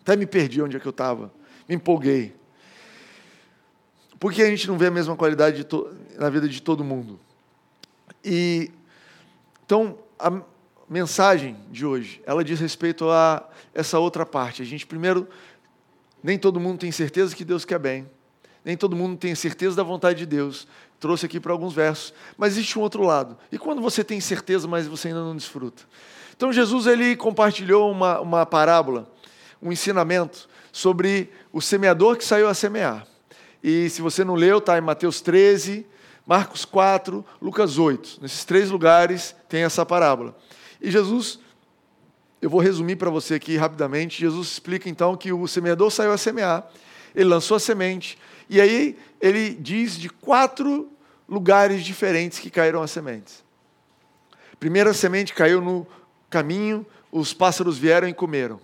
[0.02, 1.32] Até me perdi onde é que eu estava,
[1.68, 2.36] me empolguei.
[4.20, 5.66] Por que a gente não vê a mesma qualidade
[6.18, 7.20] na vida de todo mundo?
[8.24, 8.72] E
[9.66, 10.42] então a
[10.90, 14.62] mensagem de hoje, ela diz respeito a essa outra parte.
[14.62, 15.28] A gente primeiro
[16.24, 18.08] nem todo mundo tem certeza que Deus quer bem
[18.64, 20.68] nem todo mundo tem certeza da vontade de Deus.
[21.00, 22.14] Trouxe aqui para alguns versos.
[22.38, 23.38] Mas existe um outro lado.
[23.52, 25.84] E quando você tem certeza, mas você ainda não desfruta?
[26.36, 29.12] Então Jesus ele compartilhou uma, uma parábola,
[29.62, 33.06] um ensinamento sobre o semeador que saiu a semear.
[33.64, 35.86] E se você não leu, está em Mateus 13,
[36.26, 38.20] Marcos 4, Lucas 8.
[38.22, 40.36] Nesses três lugares tem essa parábola.
[40.82, 41.40] E Jesus,
[42.42, 44.20] eu vou resumir para você aqui rapidamente.
[44.20, 46.68] Jesus explica então que o semeador saiu a semear,
[47.16, 48.18] ele lançou a semente,
[48.50, 50.92] e aí ele diz de quatro
[51.30, 53.44] lugares diferentes que caíram as sementes.
[54.60, 55.86] primeira semente caiu no
[56.30, 58.60] caminho, os pássaros vieram e comeram.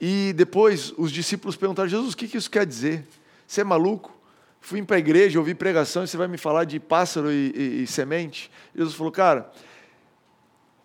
[0.00, 3.06] E depois os discípulos perguntaram: Jesus, o que isso quer dizer?
[3.46, 4.12] Você é maluco?
[4.60, 7.82] Fui para a igreja, ouvi pregação e você vai me falar de pássaro e, e,
[7.82, 8.50] e semente?
[8.74, 9.50] Jesus falou: Cara,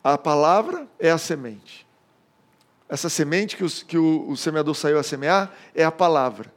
[0.04, 1.88] a palavra é a semente.
[2.90, 6.52] Essa semente que, os, que o, o semeador saiu a semear é a palavra.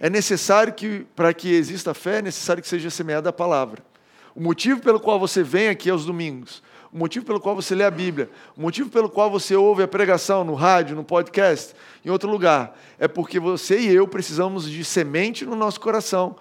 [0.00, 3.84] É necessário que, para que exista fé, é necessário que seja semeada a palavra.
[4.34, 7.84] O motivo pelo qual você vem aqui aos domingos, o motivo pelo qual você lê
[7.84, 11.74] a Bíblia, o motivo pelo qual você ouve a pregação no rádio, no podcast,
[12.04, 16.36] em outro lugar, é porque você e eu precisamos de semente no nosso coração,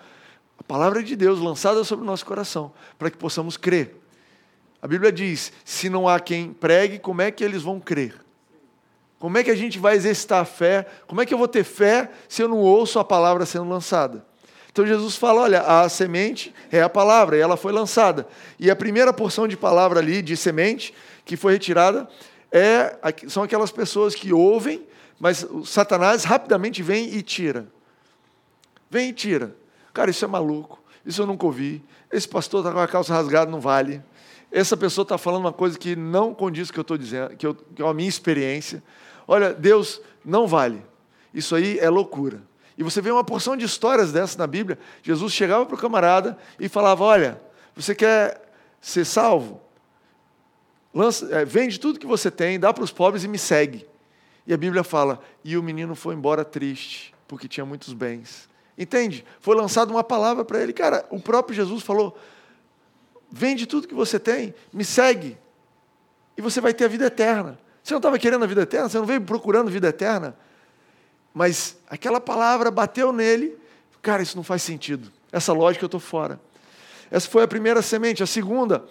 [0.60, 3.96] a palavra de Deus lançada sobre o nosso coração, para que possamos crer.
[4.82, 8.16] A Bíblia diz: se não há quem pregue, como é que eles vão crer?
[9.20, 10.86] Como é que a gente vai exercitar a fé?
[11.08, 14.26] Como é que eu vou ter fé se eu não ouço a palavra sendo lançada?
[14.72, 18.28] Então Jesus fala: olha, a semente é a palavra, e ela foi lançada.
[18.60, 20.94] E a primeira porção de palavra ali, de semente,
[21.26, 22.08] que foi retirada,
[22.52, 24.86] é, são aquelas pessoas que ouvem,
[25.20, 27.68] mas Satanás rapidamente vem e tira.
[28.90, 29.56] Vem e tira.
[29.94, 30.82] Cara, isso é maluco.
[31.06, 31.84] Isso eu nunca ouvi.
[32.12, 34.02] Esse pastor está com a calça rasgada, não vale.
[34.52, 37.36] Essa pessoa está falando uma coisa que não condiz com o que eu estou dizendo,
[37.38, 38.84] que, eu, que é a minha experiência.
[39.28, 40.82] Olha, Deus não vale.
[41.34, 42.42] Isso aí é loucura.
[42.82, 44.80] E você vê uma porção de histórias dessas na Bíblia.
[45.04, 47.40] Jesus chegava para o camarada e falava: Olha,
[47.76, 48.42] Você quer
[48.82, 49.62] ser salvo?
[50.92, 53.88] Lança, é, vende tudo que você tem, dá para os pobres e me segue.
[54.48, 58.50] E a Bíblia fala: e o menino foi embora triste, porque tinha muitos bens.
[58.76, 59.24] Entende?
[59.40, 60.74] Foi lançada uma palavra para ele.
[60.74, 62.18] Cara, o próprio Jesus falou:
[63.30, 65.38] vende tudo que você tem, me segue,
[66.36, 67.60] e você vai ter a vida eterna.
[67.84, 68.90] Você não estava querendo a vida eterna?
[68.90, 70.36] Você não veio procurando vida eterna?
[71.34, 73.58] Mas aquela palavra bateu nele.
[74.02, 75.12] Cara, isso não faz sentido.
[75.32, 76.40] Essa lógica eu estou fora.
[77.10, 78.24] Essa foi a primeira semente.
[78.24, 78.84] A segunda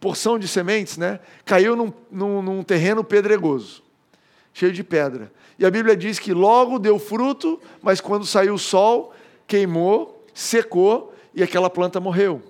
[0.00, 3.84] porção de sementes né, caiu num, num, num terreno pedregoso,
[4.52, 5.32] cheio de pedra.
[5.58, 9.14] E a Bíblia diz que logo deu fruto, mas quando saiu o sol,
[9.46, 12.42] queimou, secou e aquela planta morreu.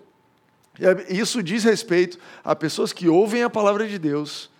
[1.11, 4.51] Isso diz respeito a pessoas que ouvem a palavra de Deus,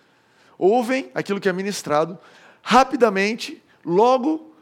[0.57, 2.17] ouvem aquilo que é ministrado,
[2.61, 4.53] rapidamente, logo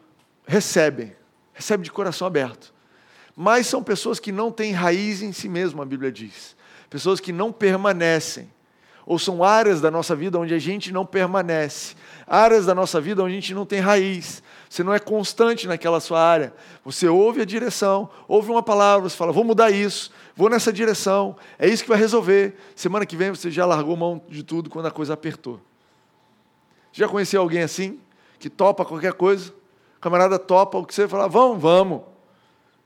[0.46, 1.16] recebem,
[1.54, 2.74] recebem de coração aberto.
[3.36, 6.56] Mas são pessoas que não têm raiz em si mesmo, a Bíblia diz.
[6.90, 8.52] Pessoas que não permanecem.
[9.06, 11.96] Ou são áreas da nossa vida onde a gente não permanece.
[12.28, 14.44] Áreas da nossa vida onde a gente não tem raiz.
[14.70, 16.54] Você não é constante naquela sua área.
[16.86, 21.36] Você ouve a direção, ouve uma palavra, você fala, vou mudar isso, vou nessa direção,
[21.58, 22.56] é isso que vai resolver.
[22.76, 25.60] Semana que vem você já largou mão de tudo quando a coisa apertou.
[26.94, 28.00] Já conheceu alguém assim?
[28.41, 29.54] Que topa qualquer coisa?
[29.97, 32.01] O camarada topa o que você fala, vamos, vamos.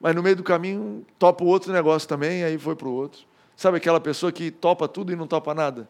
[0.01, 3.21] Mas no meio do caminho topa o outro negócio também, aí foi para o outro.
[3.55, 5.87] Sabe aquela pessoa que topa tudo e não topa nada?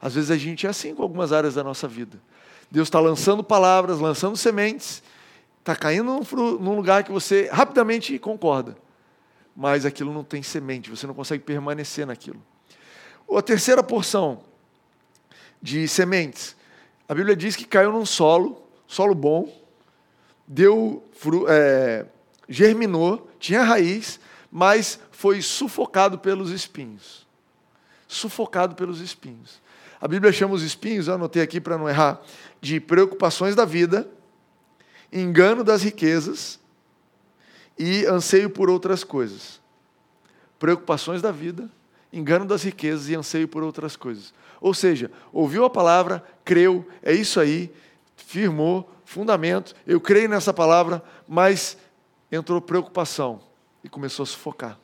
[0.00, 2.20] Às vezes a gente é assim com algumas áreas da nossa vida.
[2.68, 5.00] Deus está lançando palavras, lançando sementes,
[5.60, 8.76] está caindo num, num lugar que você rapidamente concorda,
[9.54, 12.42] mas aquilo não tem semente, você não consegue permanecer naquilo.
[13.30, 14.40] A terceira porção
[15.62, 16.56] de sementes,
[17.08, 18.61] a Bíblia diz que caiu num solo,
[18.92, 19.50] solo bom,
[20.46, 21.02] deu,
[21.48, 22.04] é,
[22.46, 27.26] germinou, tinha raiz, mas foi sufocado pelos espinhos.
[28.06, 29.62] Sufocado pelos espinhos.
[29.98, 32.20] A Bíblia chama os espinhos, eu anotei aqui para não errar,
[32.60, 34.06] de preocupações da vida,
[35.10, 36.60] engano das riquezas
[37.78, 39.58] e anseio por outras coisas.
[40.58, 41.70] Preocupações da vida,
[42.12, 44.34] engano das riquezas e anseio por outras coisas.
[44.60, 47.72] Ou seja, ouviu a palavra, creu, é isso aí,
[48.22, 51.76] firmou, fundamento, eu creio nessa palavra, mas
[52.30, 53.40] entrou preocupação
[53.84, 54.78] e começou a sufocar.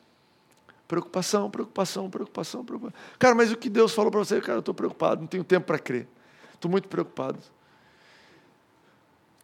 [0.87, 2.99] Preocupação, preocupação, preocupação, preocupação.
[3.17, 4.41] Cara, mas o que Deus falou para você?
[4.41, 6.07] Cara, eu estou preocupado, não tenho tempo para crer.
[6.53, 7.39] Estou muito preocupado.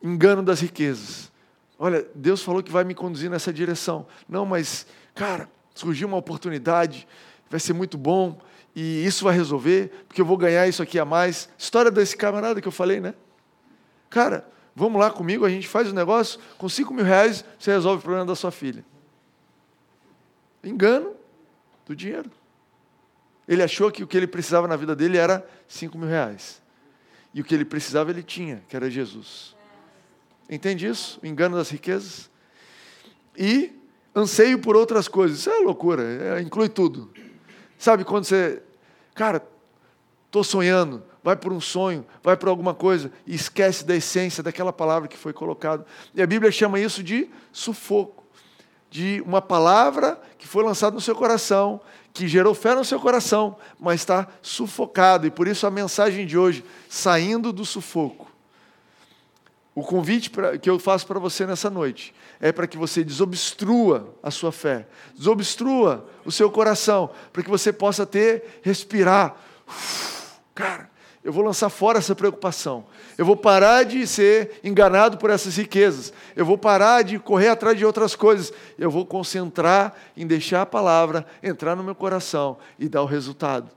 [0.01, 1.31] Engano das riquezas.
[1.77, 4.08] Olha, Deus falou que vai me conduzir nessa direção.
[4.27, 7.08] Não, mas, cara, surgiu uma oportunidade,
[7.49, 8.39] vai ser muito bom,
[8.75, 11.49] e isso vai resolver, porque eu vou ganhar isso aqui a mais.
[11.58, 13.13] História desse camarada que eu falei, né?
[14.15, 17.71] Cara, vamos lá comigo, a gente faz o um negócio, com cinco mil reais você
[17.71, 18.86] resolve o problema da sua filha.
[20.63, 21.13] Engano
[21.86, 22.32] do dinheiro.
[23.45, 26.62] Ele achou que o que ele precisava na vida dele era cinco mil reais.
[27.34, 29.54] E o que ele precisava ele tinha, que era Jesus.
[30.49, 31.19] Entende isso?
[31.21, 32.32] O engano das riquezas.
[33.38, 33.73] E
[34.15, 35.39] anseio por outras coisas.
[35.39, 37.12] Isso é loucura, é, inclui tudo.
[37.78, 38.63] Sabe quando você,
[39.13, 39.45] cara,
[40.25, 44.71] estou sonhando, vai por um sonho, vai por alguma coisa e esquece da essência daquela
[44.71, 45.83] palavra que foi colocada.
[46.13, 48.23] E a Bíblia chama isso de sufoco
[48.91, 51.81] de uma palavra que foi lançada no seu coração,
[52.13, 55.25] que gerou fé no seu coração, mas está sufocado.
[55.25, 58.31] E por isso a mensagem de hoje, saindo do sufoco.
[59.73, 64.29] O convite que eu faço para você nessa noite é para que você desobstrua a
[64.29, 69.35] sua fé, desobstrua o seu coração, para que você possa ter, respirar.
[70.53, 70.89] Cara,
[71.25, 72.85] eu vou lançar fora essa preocupação.
[73.17, 76.13] Eu vou parar de ser enganado por essas riquezas.
[76.35, 78.53] Eu vou parar de correr atrás de outras coisas.
[78.77, 83.71] Eu vou concentrar em deixar a palavra entrar no meu coração e dar o resultado.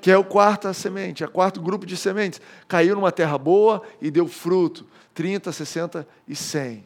[0.00, 2.40] Que é o quarto semente, é o quarto grupo de sementes.
[2.66, 4.86] Caiu numa terra boa e deu fruto.
[5.12, 6.82] 30, 60 e 100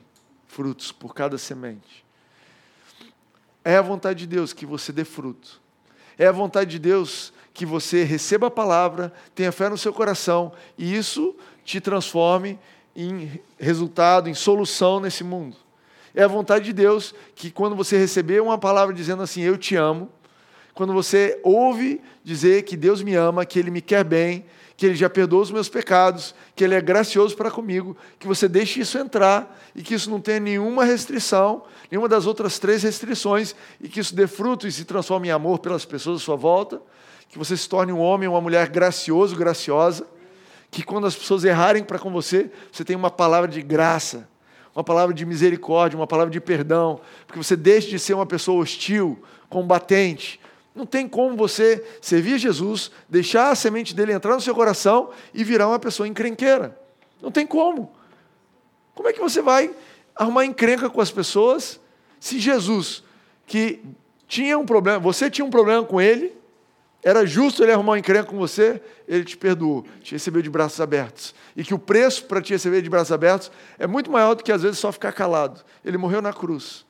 [0.49, 2.05] frutos por cada semente.
[3.65, 5.60] É a vontade de Deus que você dê fruto.
[6.21, 10.53] É a vontade de Deus que você receba a palavra, tenha fé no seu coração
[10.77, 12.59] e isso te transforme
[12.95, 15.57] em resultado, em solução nesse mundo.
[16.15, 19.77] É a vontade de Deus que quando você receber uma palavra dizendo assim, eu te
[19.77, 20.11] amo,
[20.75, 24.45] quando você ouve dizer que Deus me ama, que Ele me quer bem,
[24.81, 28.49] que Ele já perdoou os meus pecados, que Ele é gracioso para comigo, que você
[28.49, 33.55] deixe isso entrar e que isso não tenha nenhuma restrição, nenhuma das outras três restrições,
[33.79, 36.81] e que isso dê fruto e se transforme em amor pelas pessoas à sua volta,
[37.29, 40.07] que você se torne um homem uma mulher gracioso, graciosa,
[40.71, 44.27] que quando as pessoas errarem para com você, você tenha uma palavra de graça,
[44.75, 48.63] uma palavra de misericórdia, uma palavra de perdão, porque você deixe de ser uma pessoa
[48.63, 50.40] hostil, combatente,
[50.75, 55.43] Não tem como você servir Jesus, deixar a semente dele entrar no seu coração e
[55.43, 56.79] virar uma pessoa encrenqueira.
[57.21, 57.93] Não tem como.
[58.95, 59.75] Como é que você vai
[60.15, 61.81] arrumar encrenca com as pessoas
[62.21, 63.03] se Jesus,
[63.47, 63.81] que
[64.29, 66.39] tinha um problema, você tinha um problema com ele,
[67.03, 70.81] era justo ele arrumar um encrenca com você, ele te perdoou, te recebeu de braços
[70.81, 71.35] abertos.
[71.57, 74.53] E que o preço para te receber de braços abertos é muito maior do que
[74.53, 75.65] às vezes só ficar calado.
[75.83, 76.85] Ele morreu na cruz.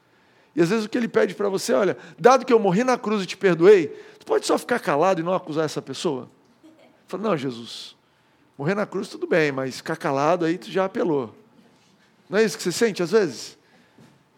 [0.54, 2.98] E às vezes o que ele pede para você, olha, dado que eu morri na
[2.98, 6.28] cruz e te perdoei, tu pode só ficar calado e não acusar essa pessoa?
[7.06, 7.96] Fala, não, Jesus,
[8.58, 11.34] morrer na cruz tudo bem, mas ficar calado aí tu já apelou.
[12.28, 13.58] Não é isso que você sente às vezes?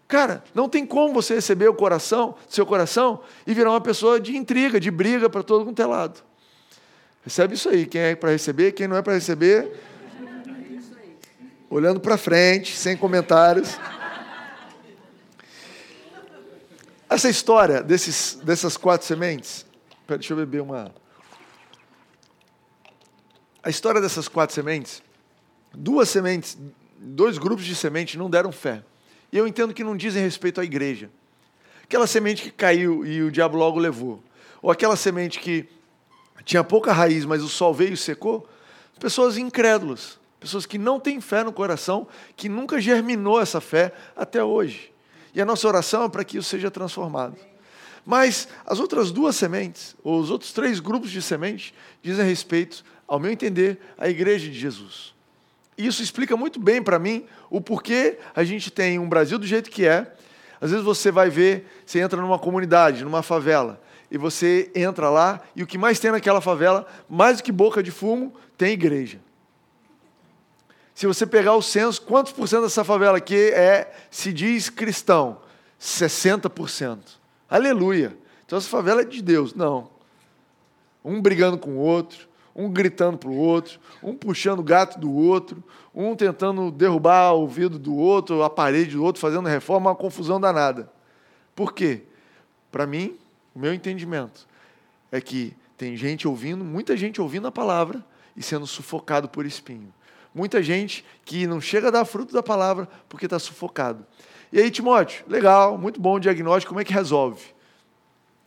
[0.09, 4.37] Cara, não tem como você receber o coração, seu coração, e virar uma pessoa de
[4.37, 6.23] intriga, de briga para todo quanto é lado.
[7.25, 7.87] Recebe isso aí.
[7.87, 9.73] Quem é para receber, quem não é para receber.
[11.71, 13.79] Olhando para frente, sem comentários.
[17.13, 19.67] Essa história desses, dessas quatro sementes.
[20.07, 20.91] Pera, deixa eu beber uma.
[23.63, 25.03] A história dessas quatro sementes.
[25.75, 26.57] Duas sementes,
[26.97, 28.83] dois grupos de semente não deram fé.
[29.31, 31.11] E eu entendo que não dizem respeito à igreja.
[31.85, 34.25] Aquela semente que caiu e o diabo logo levou.
[34.63, 35.69] Ou aquela semente que
[36.47, 38.49] tinha pouca raiz, mas o sol veio e secou.
[38.99, 40.19] Pessoas incrédulas.
[40.41, 44.92] Pessoas que não têm fé no coração, que nunca germinou essa fé até hoje.
[45.35, 47.37] E a nossa oração é para que isso seja transformado.
[48.05, 53.19] Mas as outras duas sementes, ou os outros três grupos de sementes, dizem respeito, ao
[53.19, 55.15] meu entender, à igreja de Jesus.
[55.77, 59.71] Isso explica muito bem para mim o porquê a gente tem um Brasil do jeito
[59.71, 60.13] que é.
[60.61, 65.41] Às vezes você vai ver, você entra numa comunidade, numa favela, e você entra lá,
[65.57, 69.19] e o que mais tem naquela favela, mais do que boca de fumo, tem igreja.
[71.03, 75.39] Se você pegar o censo, quantos por cento dessa favela aqui é, se diz cristão?
[75.81, 76.99] 60%.
[77.51, 78.17] Aleluia.
[78.47, 79.53] Então essa favela é de Deus.
[79.53, 79.91] Não.
[81.05, 85.11] Um brigando com o outro, um gritando para o outro, um puxando o gato do
[85.13, 85.61] outro,
[85.93, 90.41] um tentando derrubar o ouvido do outro, a parede do outro, fazendo reforma, uma confusão
[90.41, 90.89] danada.
[91.57, 92.03] Por quê?
[92.71, 93.19] Para mim,
[93.53, 94.47] o meu entendimento
[95.11, 98.05] é que tem gente ouvindo, muita gente ouvindo a palavra
[98.37, 99.93] e sendo sufocado por espinho.
[100.35, 104.07] Muita gente que não chega a dar fruto da palavra porque está sufocado.
[104.53, 107.43] E aí, Timóteo, legal, muito bom o diagnóstico, como é que resolve?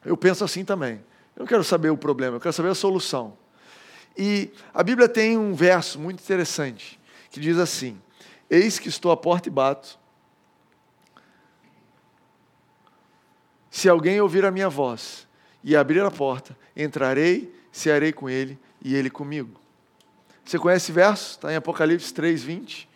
[0.04, 1.04] Eu penso assim também.
[1.36, 3.38] Eu não quero saber o problema, eu quero saber a solução.
[4.18, 8.00] E a Bíblia tem um verso muito interessante que diz assim:
[8.50, 10.00] Eis que estou à porta e bato.
[13.70, 15.28] Se alguém ouvir a minha voz
[15.62, 19.60] e abrir a porta, entrarei, cearei com ele e ele comigo.
[20.46, 21.32] Você conhece esse verso?
[21.32, 22.88] Está em Apocalipse 3, 20.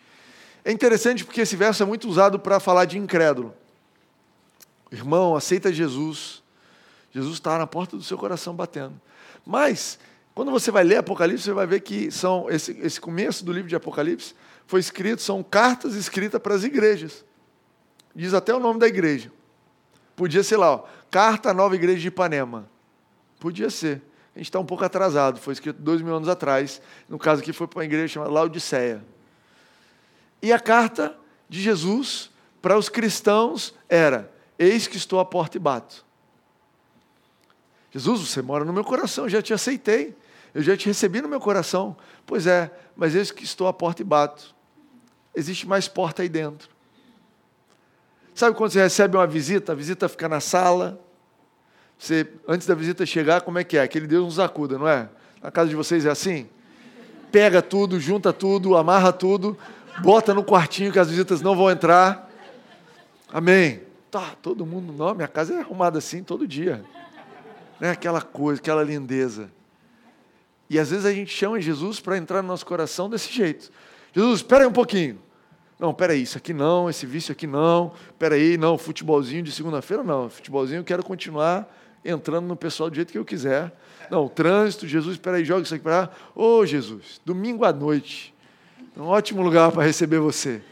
[0.64, 3.54] É interessante porque esse verso é muito usado para falar de incrédulo.
[4.90, 6.42] Irmão, aceita Jesus.
[7.12, 9.00] Jesus está na porta do seu coração batendo.
[9.44, 9.98] Mas,
[10.34, 13.68] quando você vai ler Apocalipse, você vai ver que são esse, esse começo do livro
[13.68, 14.34] de Apocalipse
[14.66, 17.24] foi escrito, são cartas escritas para as igrejas.
[18.14, 19.32] Diz até o nome da igreja.
[20.14, 22.68] Podia ser lá, ó, Carta à Nova Igreja de Ipanema.
[23.40, 24.00] Podia ser
[24.40, 26.80] gente está um pouco atrasado, foi escrito dois mil anos atrás.
[27.08, 29.04] No caso aqui foi para uma igreja chamada Laodiceia.
[30.40, 31.14] E a carta
[31.46, 32.30] de Jesus
[32.62, 36.06] para os cristãos era: Eis que estou à porta e bato.
[37.90, 40.16] Jesus, você mora no meu coração, eu já te aceitei,
[40.54, 41.94] eu já te recebi no meu coração.
[42.24, 44.54] Pois é, mas eis que estou à porta e bato.
[45.34, 46.70] Existe mais porta aí dentro.
[48.34, 50.98] Sabe quando você recebe uma visita, a visita fica na sala,
[52.00, 53.82] você, antes da visita chegar, como é que é?
[53.82, 55.06] Aquele Deus nos acuda, não é?
[55.42, 56.48] Na casa de vocês é assim?
[57.30, 59.56] Pega tudo, junta tudo, amarra tudo,
[60.02, 62.30] bota no quartinho que as visitas não vão entrar.
[63.30, 63.82] Amém.
[64.10, 66.82] Tá, todo mundo, não, minha casa é arrumada assim todo dia.
[67.78, 67.90] Né?
[67.90, 69.50] Aquela coisa, aquela lindeza.
[70.70, 73.70] E às vezes a gente chama Jesus para entrar no nosso coração desse jeito.
[74.14, 75.18] Jesus, espera aí um pouquinho.
[75.78, 80.30] Não, peraí, isso aqui não, esse vício aqui não, peraí, não, futebolzinho de segunda-feira não,
[80.30, 81.70] futebolzinho eu quero continuar
[82.04, 83.72] entrando no pessoal do jeito que eu quiser.
[84.10, 86.10] Não, trânsito, Jesus, espera aí, joga isso aqui para lá.
[86.34, 88.34] Ô Jesus, domingo à noite,
[88.96, 90.62] um ótimo lugar para receber você.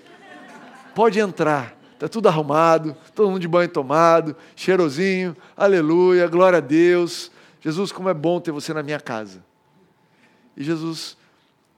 [0.95, 7.31] Pode entrar, está tudo arrumado, todo mundo de banho tomado, cheirosinho, aleluia, glória a Deus.
[7.61, 9.45] Jesus, como é bom ter você na minha casa.
[10.57, 11.16] E Jesus,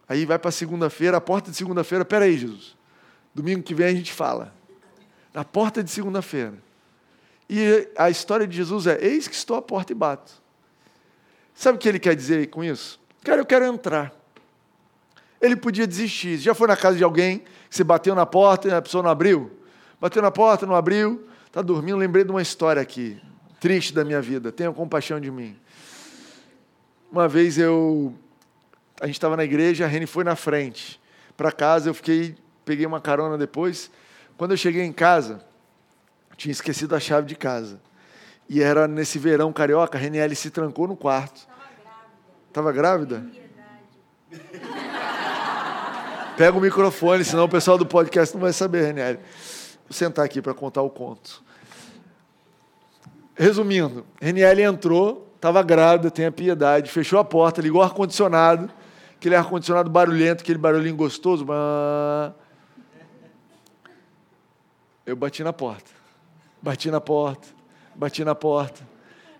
[0.09, 2.77] aí vai para segunda-feira, a porta de segunda-feira, peraí, Jesus,
[3.35, 4.55] domingo que vem a gente fala.
[5.35, 6.55] Na porta de segunda-feira.
[7.53, 10.31] E a história de Jesus é: Eis que estou à porta e bato.
[11.53, 13.01] Sabe o que ele quer dizer com isso?
[13.25, 14.15] Cara, eu quero entrar.
[15.43, 16.37] Ele podia desistir.
[16.37, 19.11] Já foi na casa de alguém que você bateu na porta e a pessoa não
[19.11, 19.51] abriu?
[20.01, 21.97] Bateu na porta, não abriu, está dormindo.
[21.97, 23.21] Lembrei de uma história aqui.
[23.59, 24.53] triste da minha vida.
[24.53, 25.59] Tenha compaixão de mim.
[27.11, 28.15] Uma vez eu.
[29.01, 31.01] A gente estava na igreja, a Reni foi na frente.
[31.37, 32.37] Para casa, eu fiquei.
[32.65, 33.91] Peguei uma carona depois.
[34.37, 35.50] Quando eu cheguei em casa,
[36.41, 37.79] tinha esquecido a chave de casa.
[38.49, 41.47] E era nesse verão carioca, a se trancou no quarto.
[42.49, 43.27] Estava grávida?
[46.39, 49.19] Pega o microfone, senão o pessoal do podcast não vai saber, Reniele.
[49.19, 51.45] Vou sentar aqui para contar o conto.
[53.37, 58.71] Resumindo, Reniele entrou, estava grávida, tenha piedade, fechou a porta, ligou o ar-condicionado,
[59.15, 61.47] aquele ar-condicionado barulhento, aquele barulhinho gostoso.
[65.05, 66.00] Eu bati na porta,
[66.63, 67.49] bati na porta,
[67.95, 68.89] bati na porta.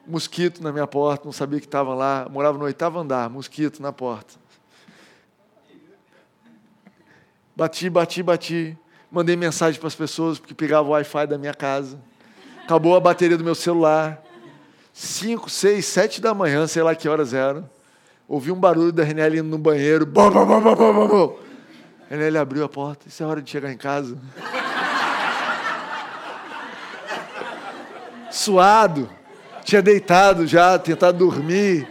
[0.07, 2.27] Mosquito na minha porta, não sabia que estava lá.
[2.31, 4.35] Morava no oitavo andar, mosquito na porta.
[7.55, 8.79] Bati, bati, bati.
[9.11, 11.99] Mandei mensagem para as pessoas, porque pegava o Wi-Fi da minha casa.
[12.65, 14.23] Acabou a bateria do meu celular.
[14.93, 17.69] 5, 6, 7 da manhã, sei lá que horas era.
[18.27, 20.07] Ouvi um barulho da Renelle indo no banheiro.
[20.07, 21.39] Bom, bom, bom, bom, bom, bom.
[22.41, 23.09] Abriu a porta.
[23.09, 24.17] Isso é hora de chegar em casa.
[28.31, 29.09] Suado.
[29.65, 31.89] Tinha deitado já, tentado dormir.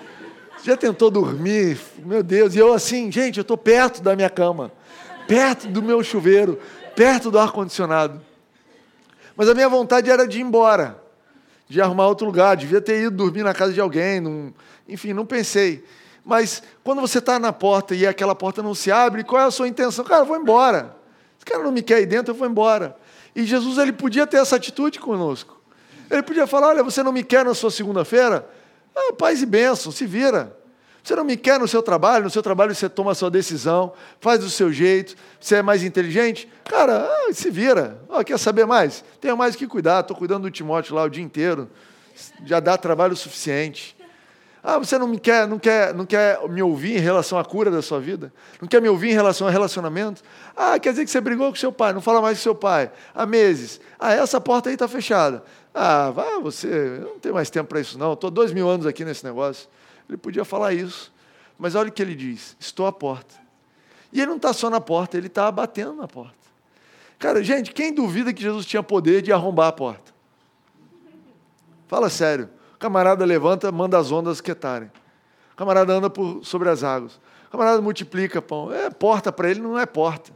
[0.64, 1.80] Já tentou dormir?
[2.00, 2.56] Meu Deus.
[2.56, 4.72] E eu assim, gente, eu estou perto da minha cama.
[5.28, 6.60] Perto do meu chuveiro.
[6.96, 8.22] Perto do ar-condicionado.
[9.36, 11.10] Mas a minha vontade era de ir embora
[11.70, 14.54] de arrumar outro lugar, devia ter ido dormir na casa de alguém,
[14.88, 15.86] enfim, não pensei.
[16.26, 19.52] Mas quando você está na porta e aquela porta não se abre, qual é a
[19.52, 20.04] sua intenção?
[20.04, 20.96] Cara, eu vou embora.
[21.38, 22.98] Esse cara não me quer aí dentro, eu vou embora.
[23.36, 25.59] E Jesus ele podia ter essa atitude conosco.
[26.10, 28.48] Ele podia falar: olha, você não me quer na sua segunda-feira?
[28.96, 30.58] Ah, paz e bênção, se vira.
[31.04, 33.94] Você não me quer no seu trabalho, no seu trabalho você toma a sua decisão,
[34.20, 38.00] faz do seu jeito, você é mais inteligente, cara, ah, se vira.
[38.26, 39.04] Quer saber mais?
[39.20, 41.70] Tenha mais que cuidar, estou cuidando do Timóteo lá o dia inteiro,
[42.46, 43.98] já dá trabalho suficiente.
[44.62, 47.72] Ah, você não me quer, não quer, não quer me ouvir em relação à cura
[47.72, 48.32] da sua vida?
[48.62, 50.22] Não quer me ouvir em relação a relacionamento?
[50.56, 52.92] Ah, quer dizer que você brigou com seu pai, não fala mais com seu pai
[53.16, 53.80] há meses.
[53.98, 55.44] Ah, essa porta aí está fechada.
[55.82, 58.12] Ah, vá você, eu não tenho mais tempo para isso não.
[58.12, 59.70] Estou dois mil anos aqui nesse negócio.
[60.10, 61.10] Ele podia falar isso.
[61.58, 63.34] Mas olha o que ele diz: estou à porta.
[64.12, 66.36] E ele não está só na porta, ele está batendo na porta.
[67.18, 70.14] Cara, gente, quem duvida que Jesus tinha poder de arrombar a porta?
[71.88, 72.50] Fala sério.
[72.76, 74.92] O camarada levanta, manda as ondas quietarem.
[75.54, 77.22] O camarada anda por, sobre as águas.
[77.48, 78.70] O camarada multiplica pão.
[78.70, 80.34] É porta para ele, não é porta.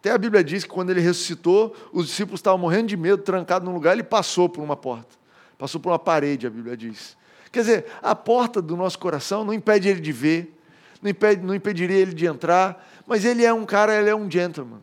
[0.00, 3.68] Até a Bíblia diz que quando ele ressuscitou, os discípulos estavam morrendo de medo, trancados
[3.68, 5.14] num lugar, ele passou por uma porta.
[5.58, 7.18] Passou por uma parede, a Bíblia diz.
[7.52, 10.58] Quer dizer, a porta do nosso coração não impede ele de ver,
[11.02, 14.30] não, impede, não impediria ele de entrar, mas ele é um cara, ele é um
[14.30, 14.82] gentleman.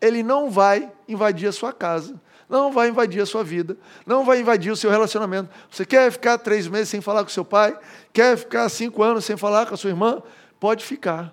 [0.00, 4.40] Ele não vai invadir a sua casa, não vai invadir a sua vida, não vai
[4.40, 5.48] invadir o seu relacionamento.
[5.70, 7.78] Você quer ficar três meses sem falar com seu pai?
[8.12, 10.20] Quer ficar cinco anos sem falar com a sua irmã?
[10.58, 11.32] Pode ficar.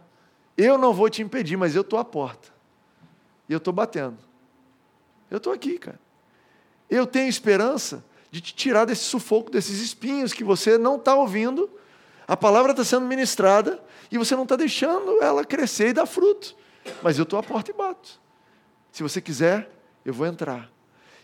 [0.56, 2.61] Eu não vou te impedir, mas eu estou à porta.
[3.52, 4.18] E eu estou batendo.
[5.30, 6.00] Eu estou aqui, cara.
[6.90, 11.70] Eu tenho esperança de te tirar desse sufoco, desses espinhos que você não está ouvindo,
[12.26, 16.56] a palavra está sendo ministrada e você não está deixando ela crescer e dar fruto.
[17.04, 18.22] Mas eu estou à porta e bato.
[18.90, 19.70] Se você quiser,
[20.06, 20.72] eu vou entrar.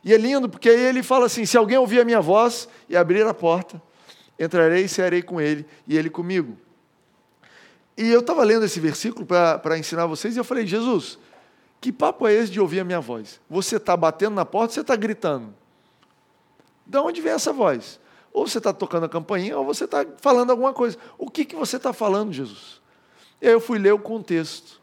[0.03, 2.97] E é lindo, porque aí ele fala assim: se alguém ouvir a minha voz e
[2.97, 3.81] abrir a porta,
[4.37, 6.57] entrarei e cearei com ele e ele comigo.
[7.95, 11.17] E eu estava lendo esse versículo para ensinar vocês e eu falei: Jesus,
[11.79, 13.39] que papo é esse de ouvir a minha voz?
[13.49, 15.53] Você está batendo na porta, você está gritando.
[16.85, 17.99] De onde vem essa voz?
[18.33, 20.97] Ou você está tocando a campainha, ou você está falando alguma coisa.
[21.17, 22.81] O que, que você está falando, Jesus?
[23.41, 24.81] E aí eu fui ler o contexto.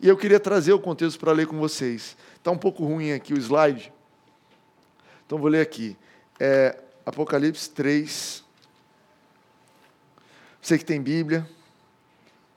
[0.00, 2.16] E eu queria trazer o contexto para ler com vocês.
[2.36, 3.92] Está um pouco ruim aqui o slide.
[5.26, 5.96] Então vou ler aqui.
[6.38, 8.44] É, Apocalipse 3.
[10.62, 11.48] Você que tem Bíblia.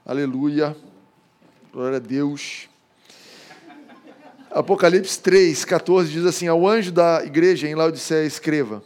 [0.06, 0.76] Aleluia.
[1.72, 2.71] Glória a Deus.
[4.54, 8.84] Apocalipse 3, 14 diz assim: Ao anjo da igreja em Laodiceia, escreva: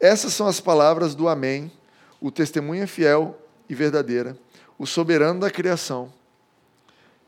[0.00, 1.70] Essas são as palavras do Amém,
[2.20, 4.36] o testemunha fiel e verdadeira,
[4.76, 6.12] o soberano da criação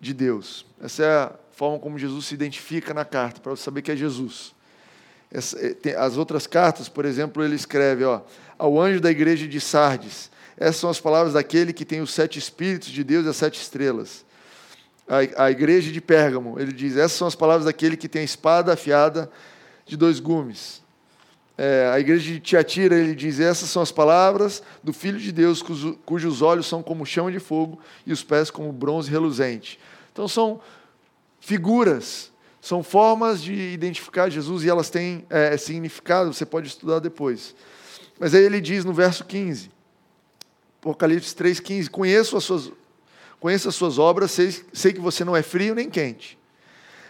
[0.01, 0.67] de Deus.
[0.83, 3.97] Essa é a forma como Jesus se identifica na carta, para você saber que é
[3.97, 4.53] Jesus.
[5.33, 8.23] Eh, as outras cartas, por exemplo, ele escreve: ó,
[8.59, 12.41] Ao anjo da igreja de Sardes, essas são as palavras daquele que tem os sete
[12.41, 14.26] espíritos de Deus e as sete estrelas
[15.09, 16.59] a, igreja de Pérgamo.
[16.59, 19.31] Ele diz: Essas são as palavras daquele que tem a espada afiada
[19.85, 20.83] de dois gumes.
[21.59, 25.63] É, a igreja de Tiatira, ele diz: Essas são as palavras do Filho de Deus,
[25.63, 29.79] cujo, cujos olhos são como chama de fogo e os pés como bronze reluzente.
[30.13, 30.61] Então, são
[31.41, 37.55] figuras, são formas de identificar Jesus e elas têm é, significado, você pode estudar depois.
[38.19, 39.71] Mas aí ele diz no verso 15,
[40.81, 42.71] Apocalipse 3,15: Conheço as suas,
[43.47, 46.37] conheço as suas obras, sei, sei que você não é frio nem quente.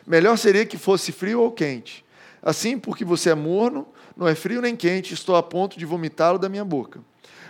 [0.07, 2.05] Melhor seria que fosse frio ou quente.
[2.43, 6.39] Assim, porque você é morno, não é frio nem quente, estou a ponto de vomitá-lo
[6.39, 7.01] da minha boca.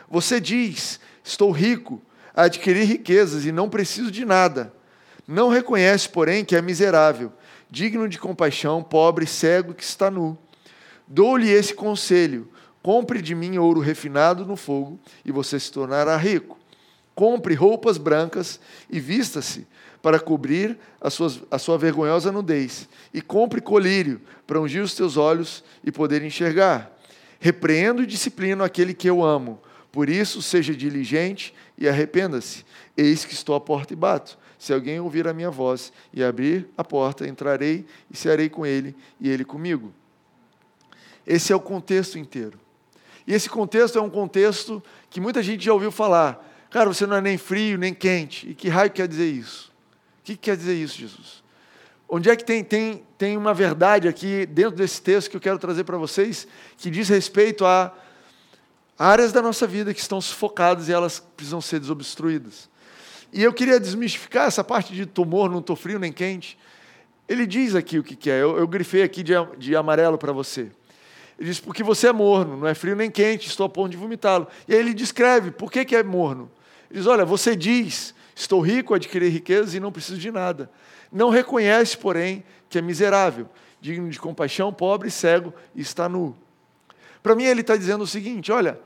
[0.08, 2.00] Você diz: Estou rico,
[2.32, 4.72] a adquirir riquezas e não preciso de nada.
[5.26, 7.32] Não reconhece, porém, que é miserável,
[7.68, 10.38] digno de compaixão, pobre, cego que está nu.
[11.08, 12.48] Dou-lhe esse conselho:
[12.84, 16.56] compre de mim ouro refinado no fogo, e você se tornará rico.
[17.16, 18.60] Compre roupas brancas
[18.90, 19.66] e vista-se
[20.02, 22.88] para cobrir a, suas, a sua vergonhosa nudez.
[23.12, 26.94] E compre colírio para ungir os teus olhos e poder enxergar.
[27.40, 29.58] Repreendo e disciplino aquele que eu amo.
[29.90, 32.66] Por isso, seja diligente e arrependa-se.
[32.94, 34.38] Eis que estou à porta e bato.
[34.58, 38.94] Se alguém ouvir a minha voz e abrir a porta, entrarei e cearei com ele
[39.18, 39.90] e ele comigo.
[41.26, 42.60] Esse é o contexto inteiro.
[43.26, 46.55] E esse contexto é um contexto que muita gente já ouviu falar.
[46.70, 48.50] Cara, você não é nem frio nem quente.
[48.50, 49.72] E que raio quer dizer isso?
[50.20, 51.44] O que quer dizer isso, Jesus?
[52.08, 55.58] Onde é que tem, tem, tem uma verdade aqui dentro desse texto que eu quero
[55.58, 56.46] trazer para vocês,
[56.78, 57.92] que diz respeito a
[58.98, 62.68] áreas da nossa vida que estão sufocadas e elas precisam ser desobstruídas.
[63.32, 66.56] E eu queria desmistificar essa parte de tumor, não estou frio nem quente.
[67.28, 70.32] Ele diz aqui o que, que é, eu, eu grifei aqui de, de amarelo para
[70.32, 70.70] você.
[71.38, 73.96] Ele diz, porque você é morno, não é frio nem quente, estou a ponto de
[73.96, 74.46] vomitá-lo.
[74.66, 76.50] E aí ele descreve por que, que é morno.
[76.90, 80.70] Ele diz, olha, você diz, estou rico, adquiri riquezas e não preciso de nada.
[81.10, 83.48] Não reconhece, porém, que é miserável,
[83.80, 86.36] digno de compaixão, pobre, cego e está nu.
[87.22, 88.78] Para mim, ele está dizendo o seguinte: olha,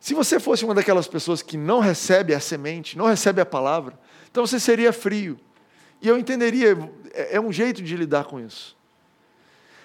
[0.00, 3.98] se você fosse uma daquelas pessoas que não recebe a semente, não recebe a palavra,
[4.30, 5.38] então você seria frio.
[6.00, 6.78] E eu entenderia,
[7.12, 8.76] é, é um jeito de lidar com isso.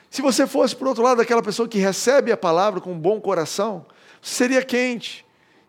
[0.10, 3.20] Se você fosse, por outro lado, aquela pessoa que recebe a palavra com um bom
[3.20, 3.84] coração,
[4.22, 5.26] seria quente.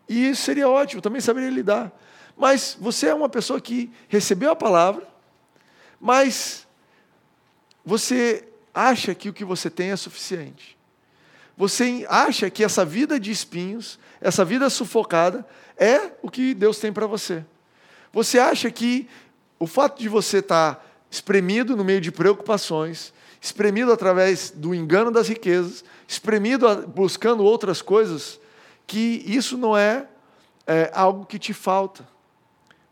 [0.07, 1.91] E isso seria ótimo, também saberia lidar.
[2.37, 5.07] Mas você é uma pessoa que recebeu a palavra,
[5.99, 6.67] mas
[7.83, 10.77] você acha que o que você tem é suficiente.
[11.57, 15.45] Você acha que essa vida de espinhos, essa vida sufocada,
[15.77, 17.45] é o que Deus tem para você.
[18.11, 19.07] Você acha que
[19.57, 25.29] o fato de você estar espremido no meio de preocupações, espremido através do engano das
[25.29, 28.39] riquezas, espremido buscando outras coisas,
[28.87, 30.07] que isso não é,
[30.67, 32.07] é algo que te falta.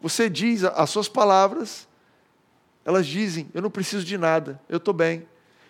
[0.02, 1.88] Você diz, as suas palavras,
[2.84, 5.28] elas dizem: Eu não preciso de nada, eu estou bem.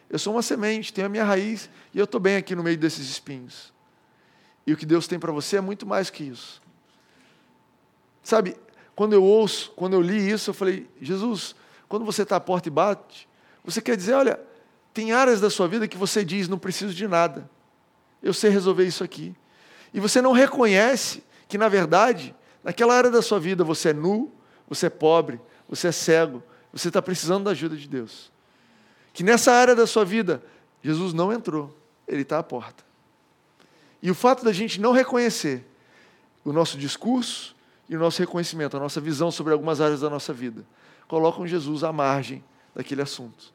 [0.09, 2.78] Eu sou uma semente, tenho a minha raiz e eu estou bem aqui no meio
[2.78, 3.74] desses espinhos.
[4.65, 6.61] E o que Deus tem para você é muito mais que isso.
[8.21, 8.55] Sabe,
[8.95, 11.55] quando eu ouço, quando eu li isso, eu falei: Jesus,
[11.89, 13.28] quando você está à porta e bate,
[13.63, 14.39] você quer dizer: olha,
[14.93, 17.49] tem áreas da sua vida que você diz, não preciso de nada.
[18.21, 19.36] Eu sei resolver isso aqui.
[19.94, 24.32] E você não reconhece que, na verdade, naquela área da sua vida você é nu,
[24.68, 25.39] você é pobre,
[25.70, 26.41] você é cego,
[26.72, 28.32] você está precisando da ajuda de Deus.
[29.14, 30.44] Que nessa área da sua vida,
[30.82, 31.76] Jesus não entrou,
[32.08, 32.84] Ele está à porta.
[34.02, 35.64] E o fato da gente não reconhecer
[36.44, 37.56] o nosso discurso
[37.88, 40.66] e o nosso reconhecimento, a nossa visão sobre algumas áreas da nossa vida,
[41.08, 42.44] colocam Jesus à margem
[42.76, 43.54] daquele assunto.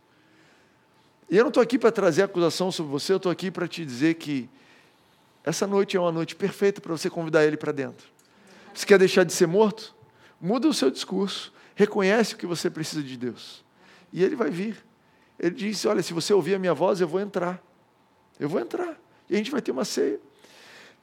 [1.29, 3.85] E eu não estou aqui para trazer acusação sobre você, eu estou aqui para te
[3.85, 4.49] dizer que
[5.49, 8.07] essa noite é uma noite perfeita para você convidar ele para dentro.
[8.75, 9.95] Você quer deixar de ser morto?
[10.39, 13.65] Muda o seu discurso, reconhece o que você precisa de Deus.
[14.13, 14.77] E ele vai vir.
[15.39, 17.63] Ele disse: Olha, se você ouvir a minha voz, eu vou entrar.
[18.39, 19.01] Eu vou entrar.
[19.29, 20.21] E a gente vai ter uma ceia.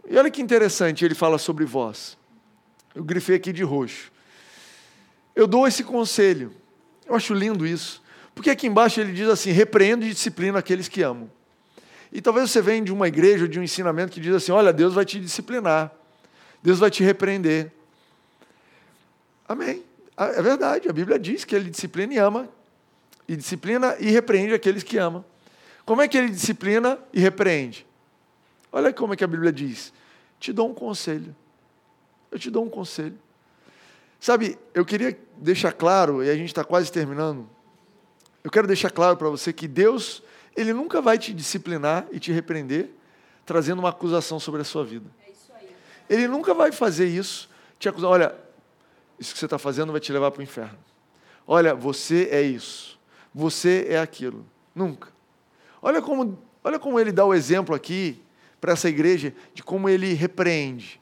[0.07, 2.15] E olha que interessante, ele fala sobre voz.
[2.93, 4.11] Eu grifei aqui de roxo.
[5.35, 6.53] Eu dou esse conselho.
[7.07, 7.99] Eu acho lindo isso.
[8.35, 11.31] Porque aqui embaixo ele diz assim: repreendo e disciplino aqueles que amam.
[12.15, 14.93] E talvez você venha de uma igreja, de um ensinamento que diz assim: olha, Deus
[14.93, 15.93] vai te disciplinar,
[16.63, 17.73] Deus vai te repreender.
[19.45, 19.83] Amém.
[20.15, 22.47] É verdade, a Bíblia diz que ele disciplina e ama,
[23.27, 25.25] e disciplina e repreende aqueles que amam.
[25.85, 27.85] Como é que ele disciplina e repreende?
[28.71, 29.91] Olha como é que a Bíblia diz:
[30.39, 31.35] te dou um conselho.
[32.31, 33.19] Eu te dou um conselho.
[34.21, 37.45] Sabe, eu queria deixar claro, e a gente está quase terminando,
[38.41, 40.23] eu quero deixar claro para você que Deus,
[40.55, 42.89] Ele nunca vai te disciplinar e te repreender
[43.45, 45.09] trazendo uma acusação sobre a sua vida.
[46.09, 48.35] É Ele nunca vai fazer isso, te acusar, olha,
[49.19, 50.77] isso que você está fazendo vai te levar para o inferno.
[51.45, 52.99] Olha, você é isso,
[53.33, 54.45] você é aquilo.
[54.73, 55.09] Nunca.
[55.81, 58.19] Olha como, olha como ele dá o exemplo aqui
[58.59, 60.99] para essa igreja de como ele repreende.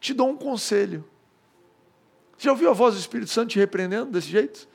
[0.00, 1.04] Te dou um conselho.
[2.38, 4.66] Já ouviu a voz do Espírito Santo te repreendendo desse jeito?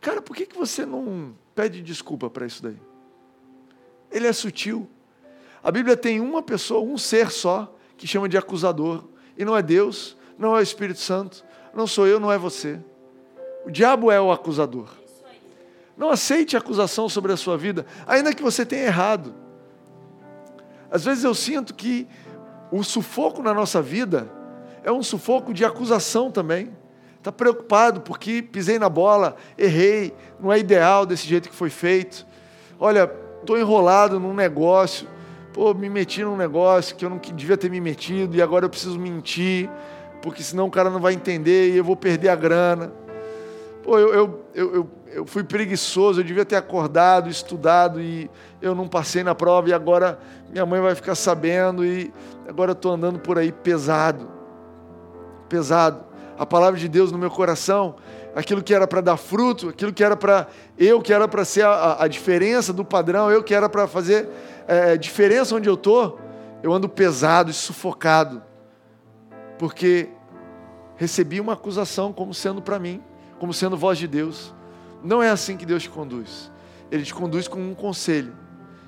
[0.00, 2.76] Cara, por que, que você não pede desculpa para isso daí?
[4.10, 4.88] Ele é sutil.
[5.62, 9.04] A Bíblia tem uma pessoa, um ser só, que chama de acusador.
[9.36, 11.44] E não é Deus, não é o Espírito Santo,
[11.74, 12.80] não sou eu, não é você.
[13.64, 14.88] O diabo é o acusador.
[15.96, 19.34] Não aceite acusação sobre a sua vida, ainda que você tenha errado.
[20.90, 22.06] Às vezes eu sinto que
[22.70, 24.30] o sufoco na nossa vida
[24.84, 26.70] é um sufoco de acusação também.
[27.18, 32.24] Está preocupado porque pisei na bola, errei, não é ideal desse jeito que foi feito.
[32.78, 33.12] Olha,
[33.48, 35.08] estou enrolado num negócio,
[35.54, 38.68] pô, me meti num negócio que eu não devia ter me metido e agora eu
[38.68, 39.70] preciso mentir,
[40.20, 42.92] porque senão o cara não vai entender e eu vou perder a grana.
[43.82, 48.30] Pô, eu, eu, eu, eu, fui preguiçoso, eu devia ter acordado, estudado e
[48.60, 50.18] eu não passei na prova e agora
[50.50, 52.12] minha mãe vai ficar sabendo e
[52.46, 54.28] agora eu estou andando por aí pesado.
[55.48, 56.04] Pesado.
[56.38, 57.96] A palavra de Deus no meu coração,
[58.34, 60.46] aquilo que era para dar fruto, aquilo que era para
[60.78, 64.28] eu, que era para ser a, a, diferença do padrão, eu que era para fazer
[64.66, 66.18] é, diferença onde eu estou,
[66.62, 68.42] eu ando pesado e sufocado,
[69.58, 70.08] porque
[70.96, 73.02] recebi uma acusação como sendo para mim,
[73.38, 74.54] como sendo voz de Deus.
[75.02, 76.50] Não é assim que Deus te conduz.
[76.90, 78.32] Ele te conduz com um conselho.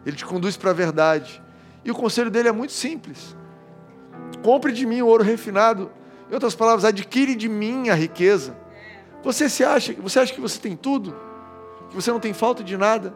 [0.04, 1.42] Ele te conduz para a verdade.
[1.84, 3.36] E o conselho dele é muito simples.
[4.42, 5.90] Compre de mim o ouro refinado.
[6.28, 8.56] Em outras palavras, adquire de mim a riqueza.
[9.22, 11.14] Você se acha, você acha que você tem tudo?
[11.88, 13.14] Que você não tem falta de nada?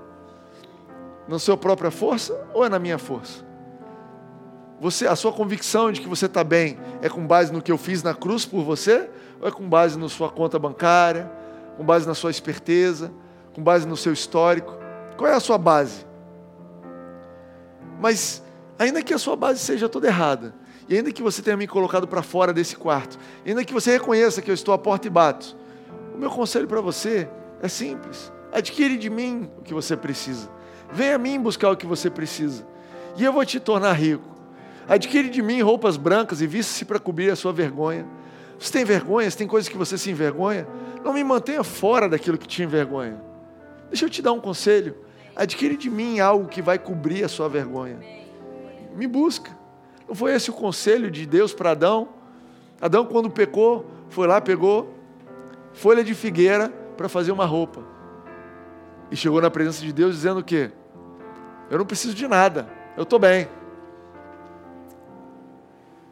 [1.26, 3.44] Na sua própria força ou é na minha força?
[4.80, 7.78] Você, a sua convicção de que você está bem é com base no que eu
[7.78, 9.08] fiz na cruz por você?
[9.40, 11.30] Ou é com base na sua conta bancária?
[11.76, 13.10] Com base na sua esperteza?
[13.54, 14.76] Com base no seu histórico?
[15.16, 16.04] Qual é a sua base?
[18.00, 18.42] Mas,
[18.78, 20.54] ainda que a sua base seja toda errada,
[20.88, 24.42] e ainda que você tenha me colocado para fora desse quarto, ainda que você reconheça
[24.42, 25.56] que eu estou à porta e bato,
[26.14, 27.28] o meu conselho para você
[27.60, 30.48] é simples: adquire de mim o que você precisa.
[30.92, 32.66] Venha a mim buscar o que você precisa,
[33.16, 34.32] e eu vou te tornar rico.
[34.86, 38.06] Adquire de mim roupas brancas e vista-se para cobrir a sua vergonha.
[38.58, 39.30] Você tem vergonha?
[39.30, 40.68] Se tem coisas que você se envergonha?
[41.02, 43.20] Não me mantenha fora daquilo que te envergonha.
[43.88, 44.94] Deixa eu te dar um conselho.
[45.34, 47.98] Adquire de mim algo que vai cobrir a sua vergonha.
[48.94, 49.50] Me busca.
[50.06, 52.10] Não foi esse o conselho de Deus para Adão?
[52.80, 54.93] Adão, quando pecou, foi lá, pegou
[55.74, 57.82] folha de figueira para fazer uma roupa.
[59.10, 60.70] E chegou na presença de Deus dizendo o quê?
[61.68, 62.66] Eu não preciso de nada,
[62.96, 63.48] eu estou bem.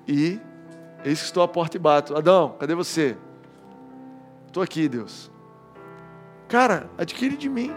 [0.06, 0.40] E
[1.04, 2.16] eis que estou à porta e bato.
[2.16, 3.16] Adão, cadê você?
[4.46, 5.30] Estou aqui, Deus.
[6.48, 7.72] Cara, adquire de mim.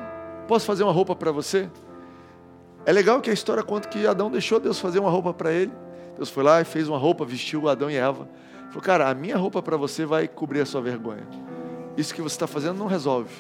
[0.48, 1.70] Posso fazer uma roupa para você?
[2.86, 5.72] É legal que a história conta que Adão deixou Deus fazer uma roupa para ele.
[6.16, 8.28] Deus foi lá e fez uma roupa, vestiu Adão e Eva.
[8.68, 11.26] Falou, cara, a minha roupa para você vai cobrir a sua vergonha.
[11.98, 13.32] Isso que você está fazendo não resolve.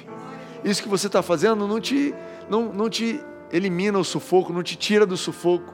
[0.64, 2.14] Isso que você está fazendo não te,
[2.49, 5.74] não, não te elimina o sufoco, não te tira do sufoco.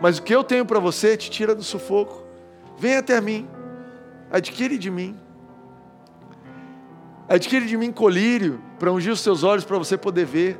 [0.00, 2.24] Mas o que eu tenho para você te tira do sufoco.
[2.78, 3.46] Vem até mim.
[4.30, 5.18] Adquire de mim.
[7.28, 10.58] Adquire de mim colírio para ungir os seus olhos para você poder ver.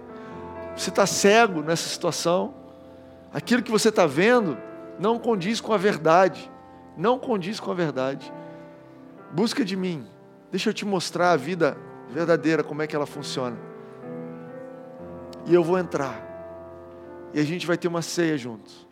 [0.77, 2.55] Você está cego nessa situação.
[3.33, 4.59] Aquilo que você está vendo
[4.99, 6.51] não condiz com a verdade.
[6.97, 8.31] Não condiz com a verdade.
[9.33, 10.07] Busca de mim.
[10.51, 11.77] Deixa eu te mostrar a vida
[12.11, 13.57] verdadeira, como é que ela funciona.
[15.47, 16.29] E eu vou entrar.
[17.33, 18.89] E a gente vai ter uma ceia juntos.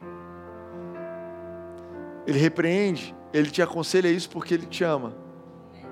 [2.26, 5.14] Ele repreende, ele te aconselha isso porque ele te ama.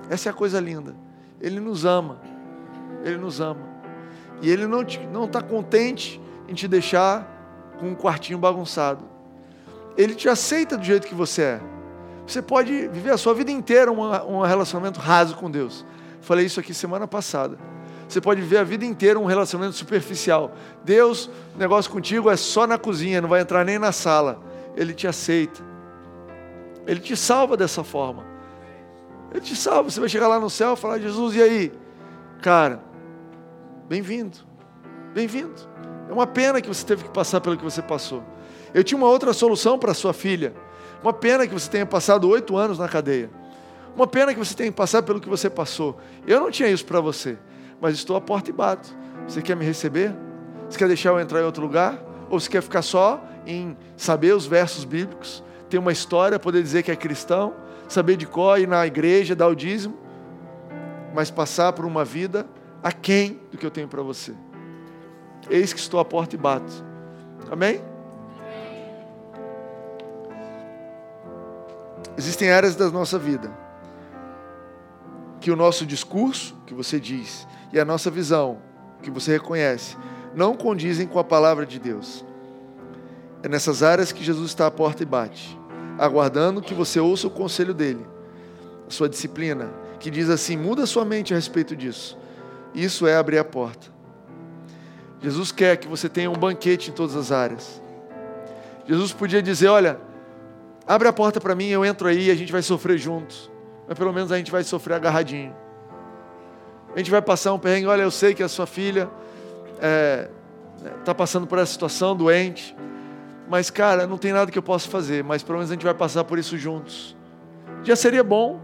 [0.09, 0.95] Essa é a coisa linda.
[1.41, 2.21] Ele nos ama.
[3.03, 3.67] Ele nos ama.
[4.41, 9.03] E ele não está não tá contente em te deixar com um quartinho bagunçado.
[9.97, 11.76] Ele te aceita do jeito que você é.
[12.27, 15.85] Você pode viver a sua vida inteira um, um relacionamento raso com Deus.
[16.19, 17.57] Falei isso aqui semana passada.
[18.07, 20.51] Você pode viver a vida inteira um relacionamento superficial.
[20.83, 24.41] Deus, negócio contigo é só na cozinha, não vai entrar nem na sala.
[24.75, 25.63] Ele te aceita.
[26.85, 28.25] Ele te salva dessa forma.
[29.31, 29.89] Ele te salva.
[29.89, 31.71] Você vai chegar lá no céu e falar: Jesus, e aí?
[32.41, 32.81] Cara,
[33.87, 34.37] bem-vindo.
[35.13, 35.55] Bem-vindo.
[36.09, 38.21] É uma pena que você teve que passar pelo que você passou.
[38.73, 40.53] Eu tinha uma outra solução para sua filha.
[41.01, 43.29] Uma pena que você tenha passado oito anos na cadeia.
[43.95, 45.97] Uma pena que você tenha passado pelo que você passou.
[46.25, 47.37] Eu não tinha isso para você,
[47.81, 48.95] mas estou à porta e bato.
[49.27, 50.15] Você quer me receber?
[50.69, 52.01] Você quer deixar eu entrar em outro lugar?
[52.29, 56.83] Ou você quer ficar só em saber os versos bíblicos, ter uma história, poder dizer
[56.83, 57.53] que é cristão,
[57.87, 59.97] saber de cor, ir na igreja, dar o dízimo,
[61.13, 62.45] mas passar por uma vida
[62.83, 64.33] aquém do que eu tenho para você?
[65.49, 66.83] Eis que estou à porta e bato.
[67.49, 67.81] Amém?
[72.17, 73.51] Existem áreas da nossa vida
[75.39, 78.57] que o nosso discurso, que você diz, e a nossa visão,
[79.01, 79.95] que você reconhece,
[80.35, 82.25] não condizem com a palavra de Deus.
[83.43, 85.57] É nessas áreas que Jesus está à porta e bate.
[85.99, 88.05] aguardando que você ouça o conselho dele,
[88.87, 92.17] a sua disciplina, que diz assim: muda sua mente a respeito disso.
[92.73, 93.87] Isso é abrir a porta.
[95.21, 97.81] Jesus quer que você tenha um banquete em todas as áreas.
[98.87, 99.99] Jesus podia dizer: olha,
[100.87, 103.51] abre a porta para mim, eu entro aí e a gente vai sofrer juntos.
[103.87, 105.55] Mas pelo menos a gente vai sofrer agarradinho.
[106.95, 107.87] A gente vai passar um perrengue.
[107.87, 109.09] Olha, eu sei que a sua filha
[109.73, 110.29] está é,
[111.05, 112.75] tá passando por essa situação, doente.
[113.47, 115.23] Mas, cara, não tem nada que eu possa fazer.
[115.23, 117.15] Mas pelo menos a gente vai passar por isso juntos.
[117.83, 118.59] Já seria bom.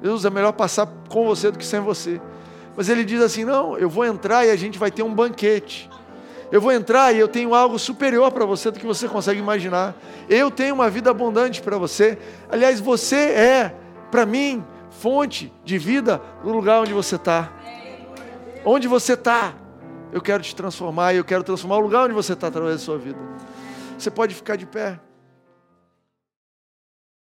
[0.00, 2.20] Deus, é melhor passar com você do que sem você.
[2.76, 5.88] Mas ele diz assim: não, eu vou entrar e a gente vai ter um banquete.
[6.54, 9.92] Eu vou entrar e eu tenho algo superior para você do que você consegue imaginar.
[10.28, 12.16] Eu tenho uma vida abundante para você.
[12.48, 13.74] Aliás, você é,
[14.08, 17.52] para mim, fonte de vida no lugar onde você está.
[18.64, 19.52] Onde você está,
[20.12, 22.82] eu quero te transformar e eu quero transformar o lugar onde você está através da
[22.84, 23.18] sua vida.
[23.98, 25.00] Você pode ficar de pé.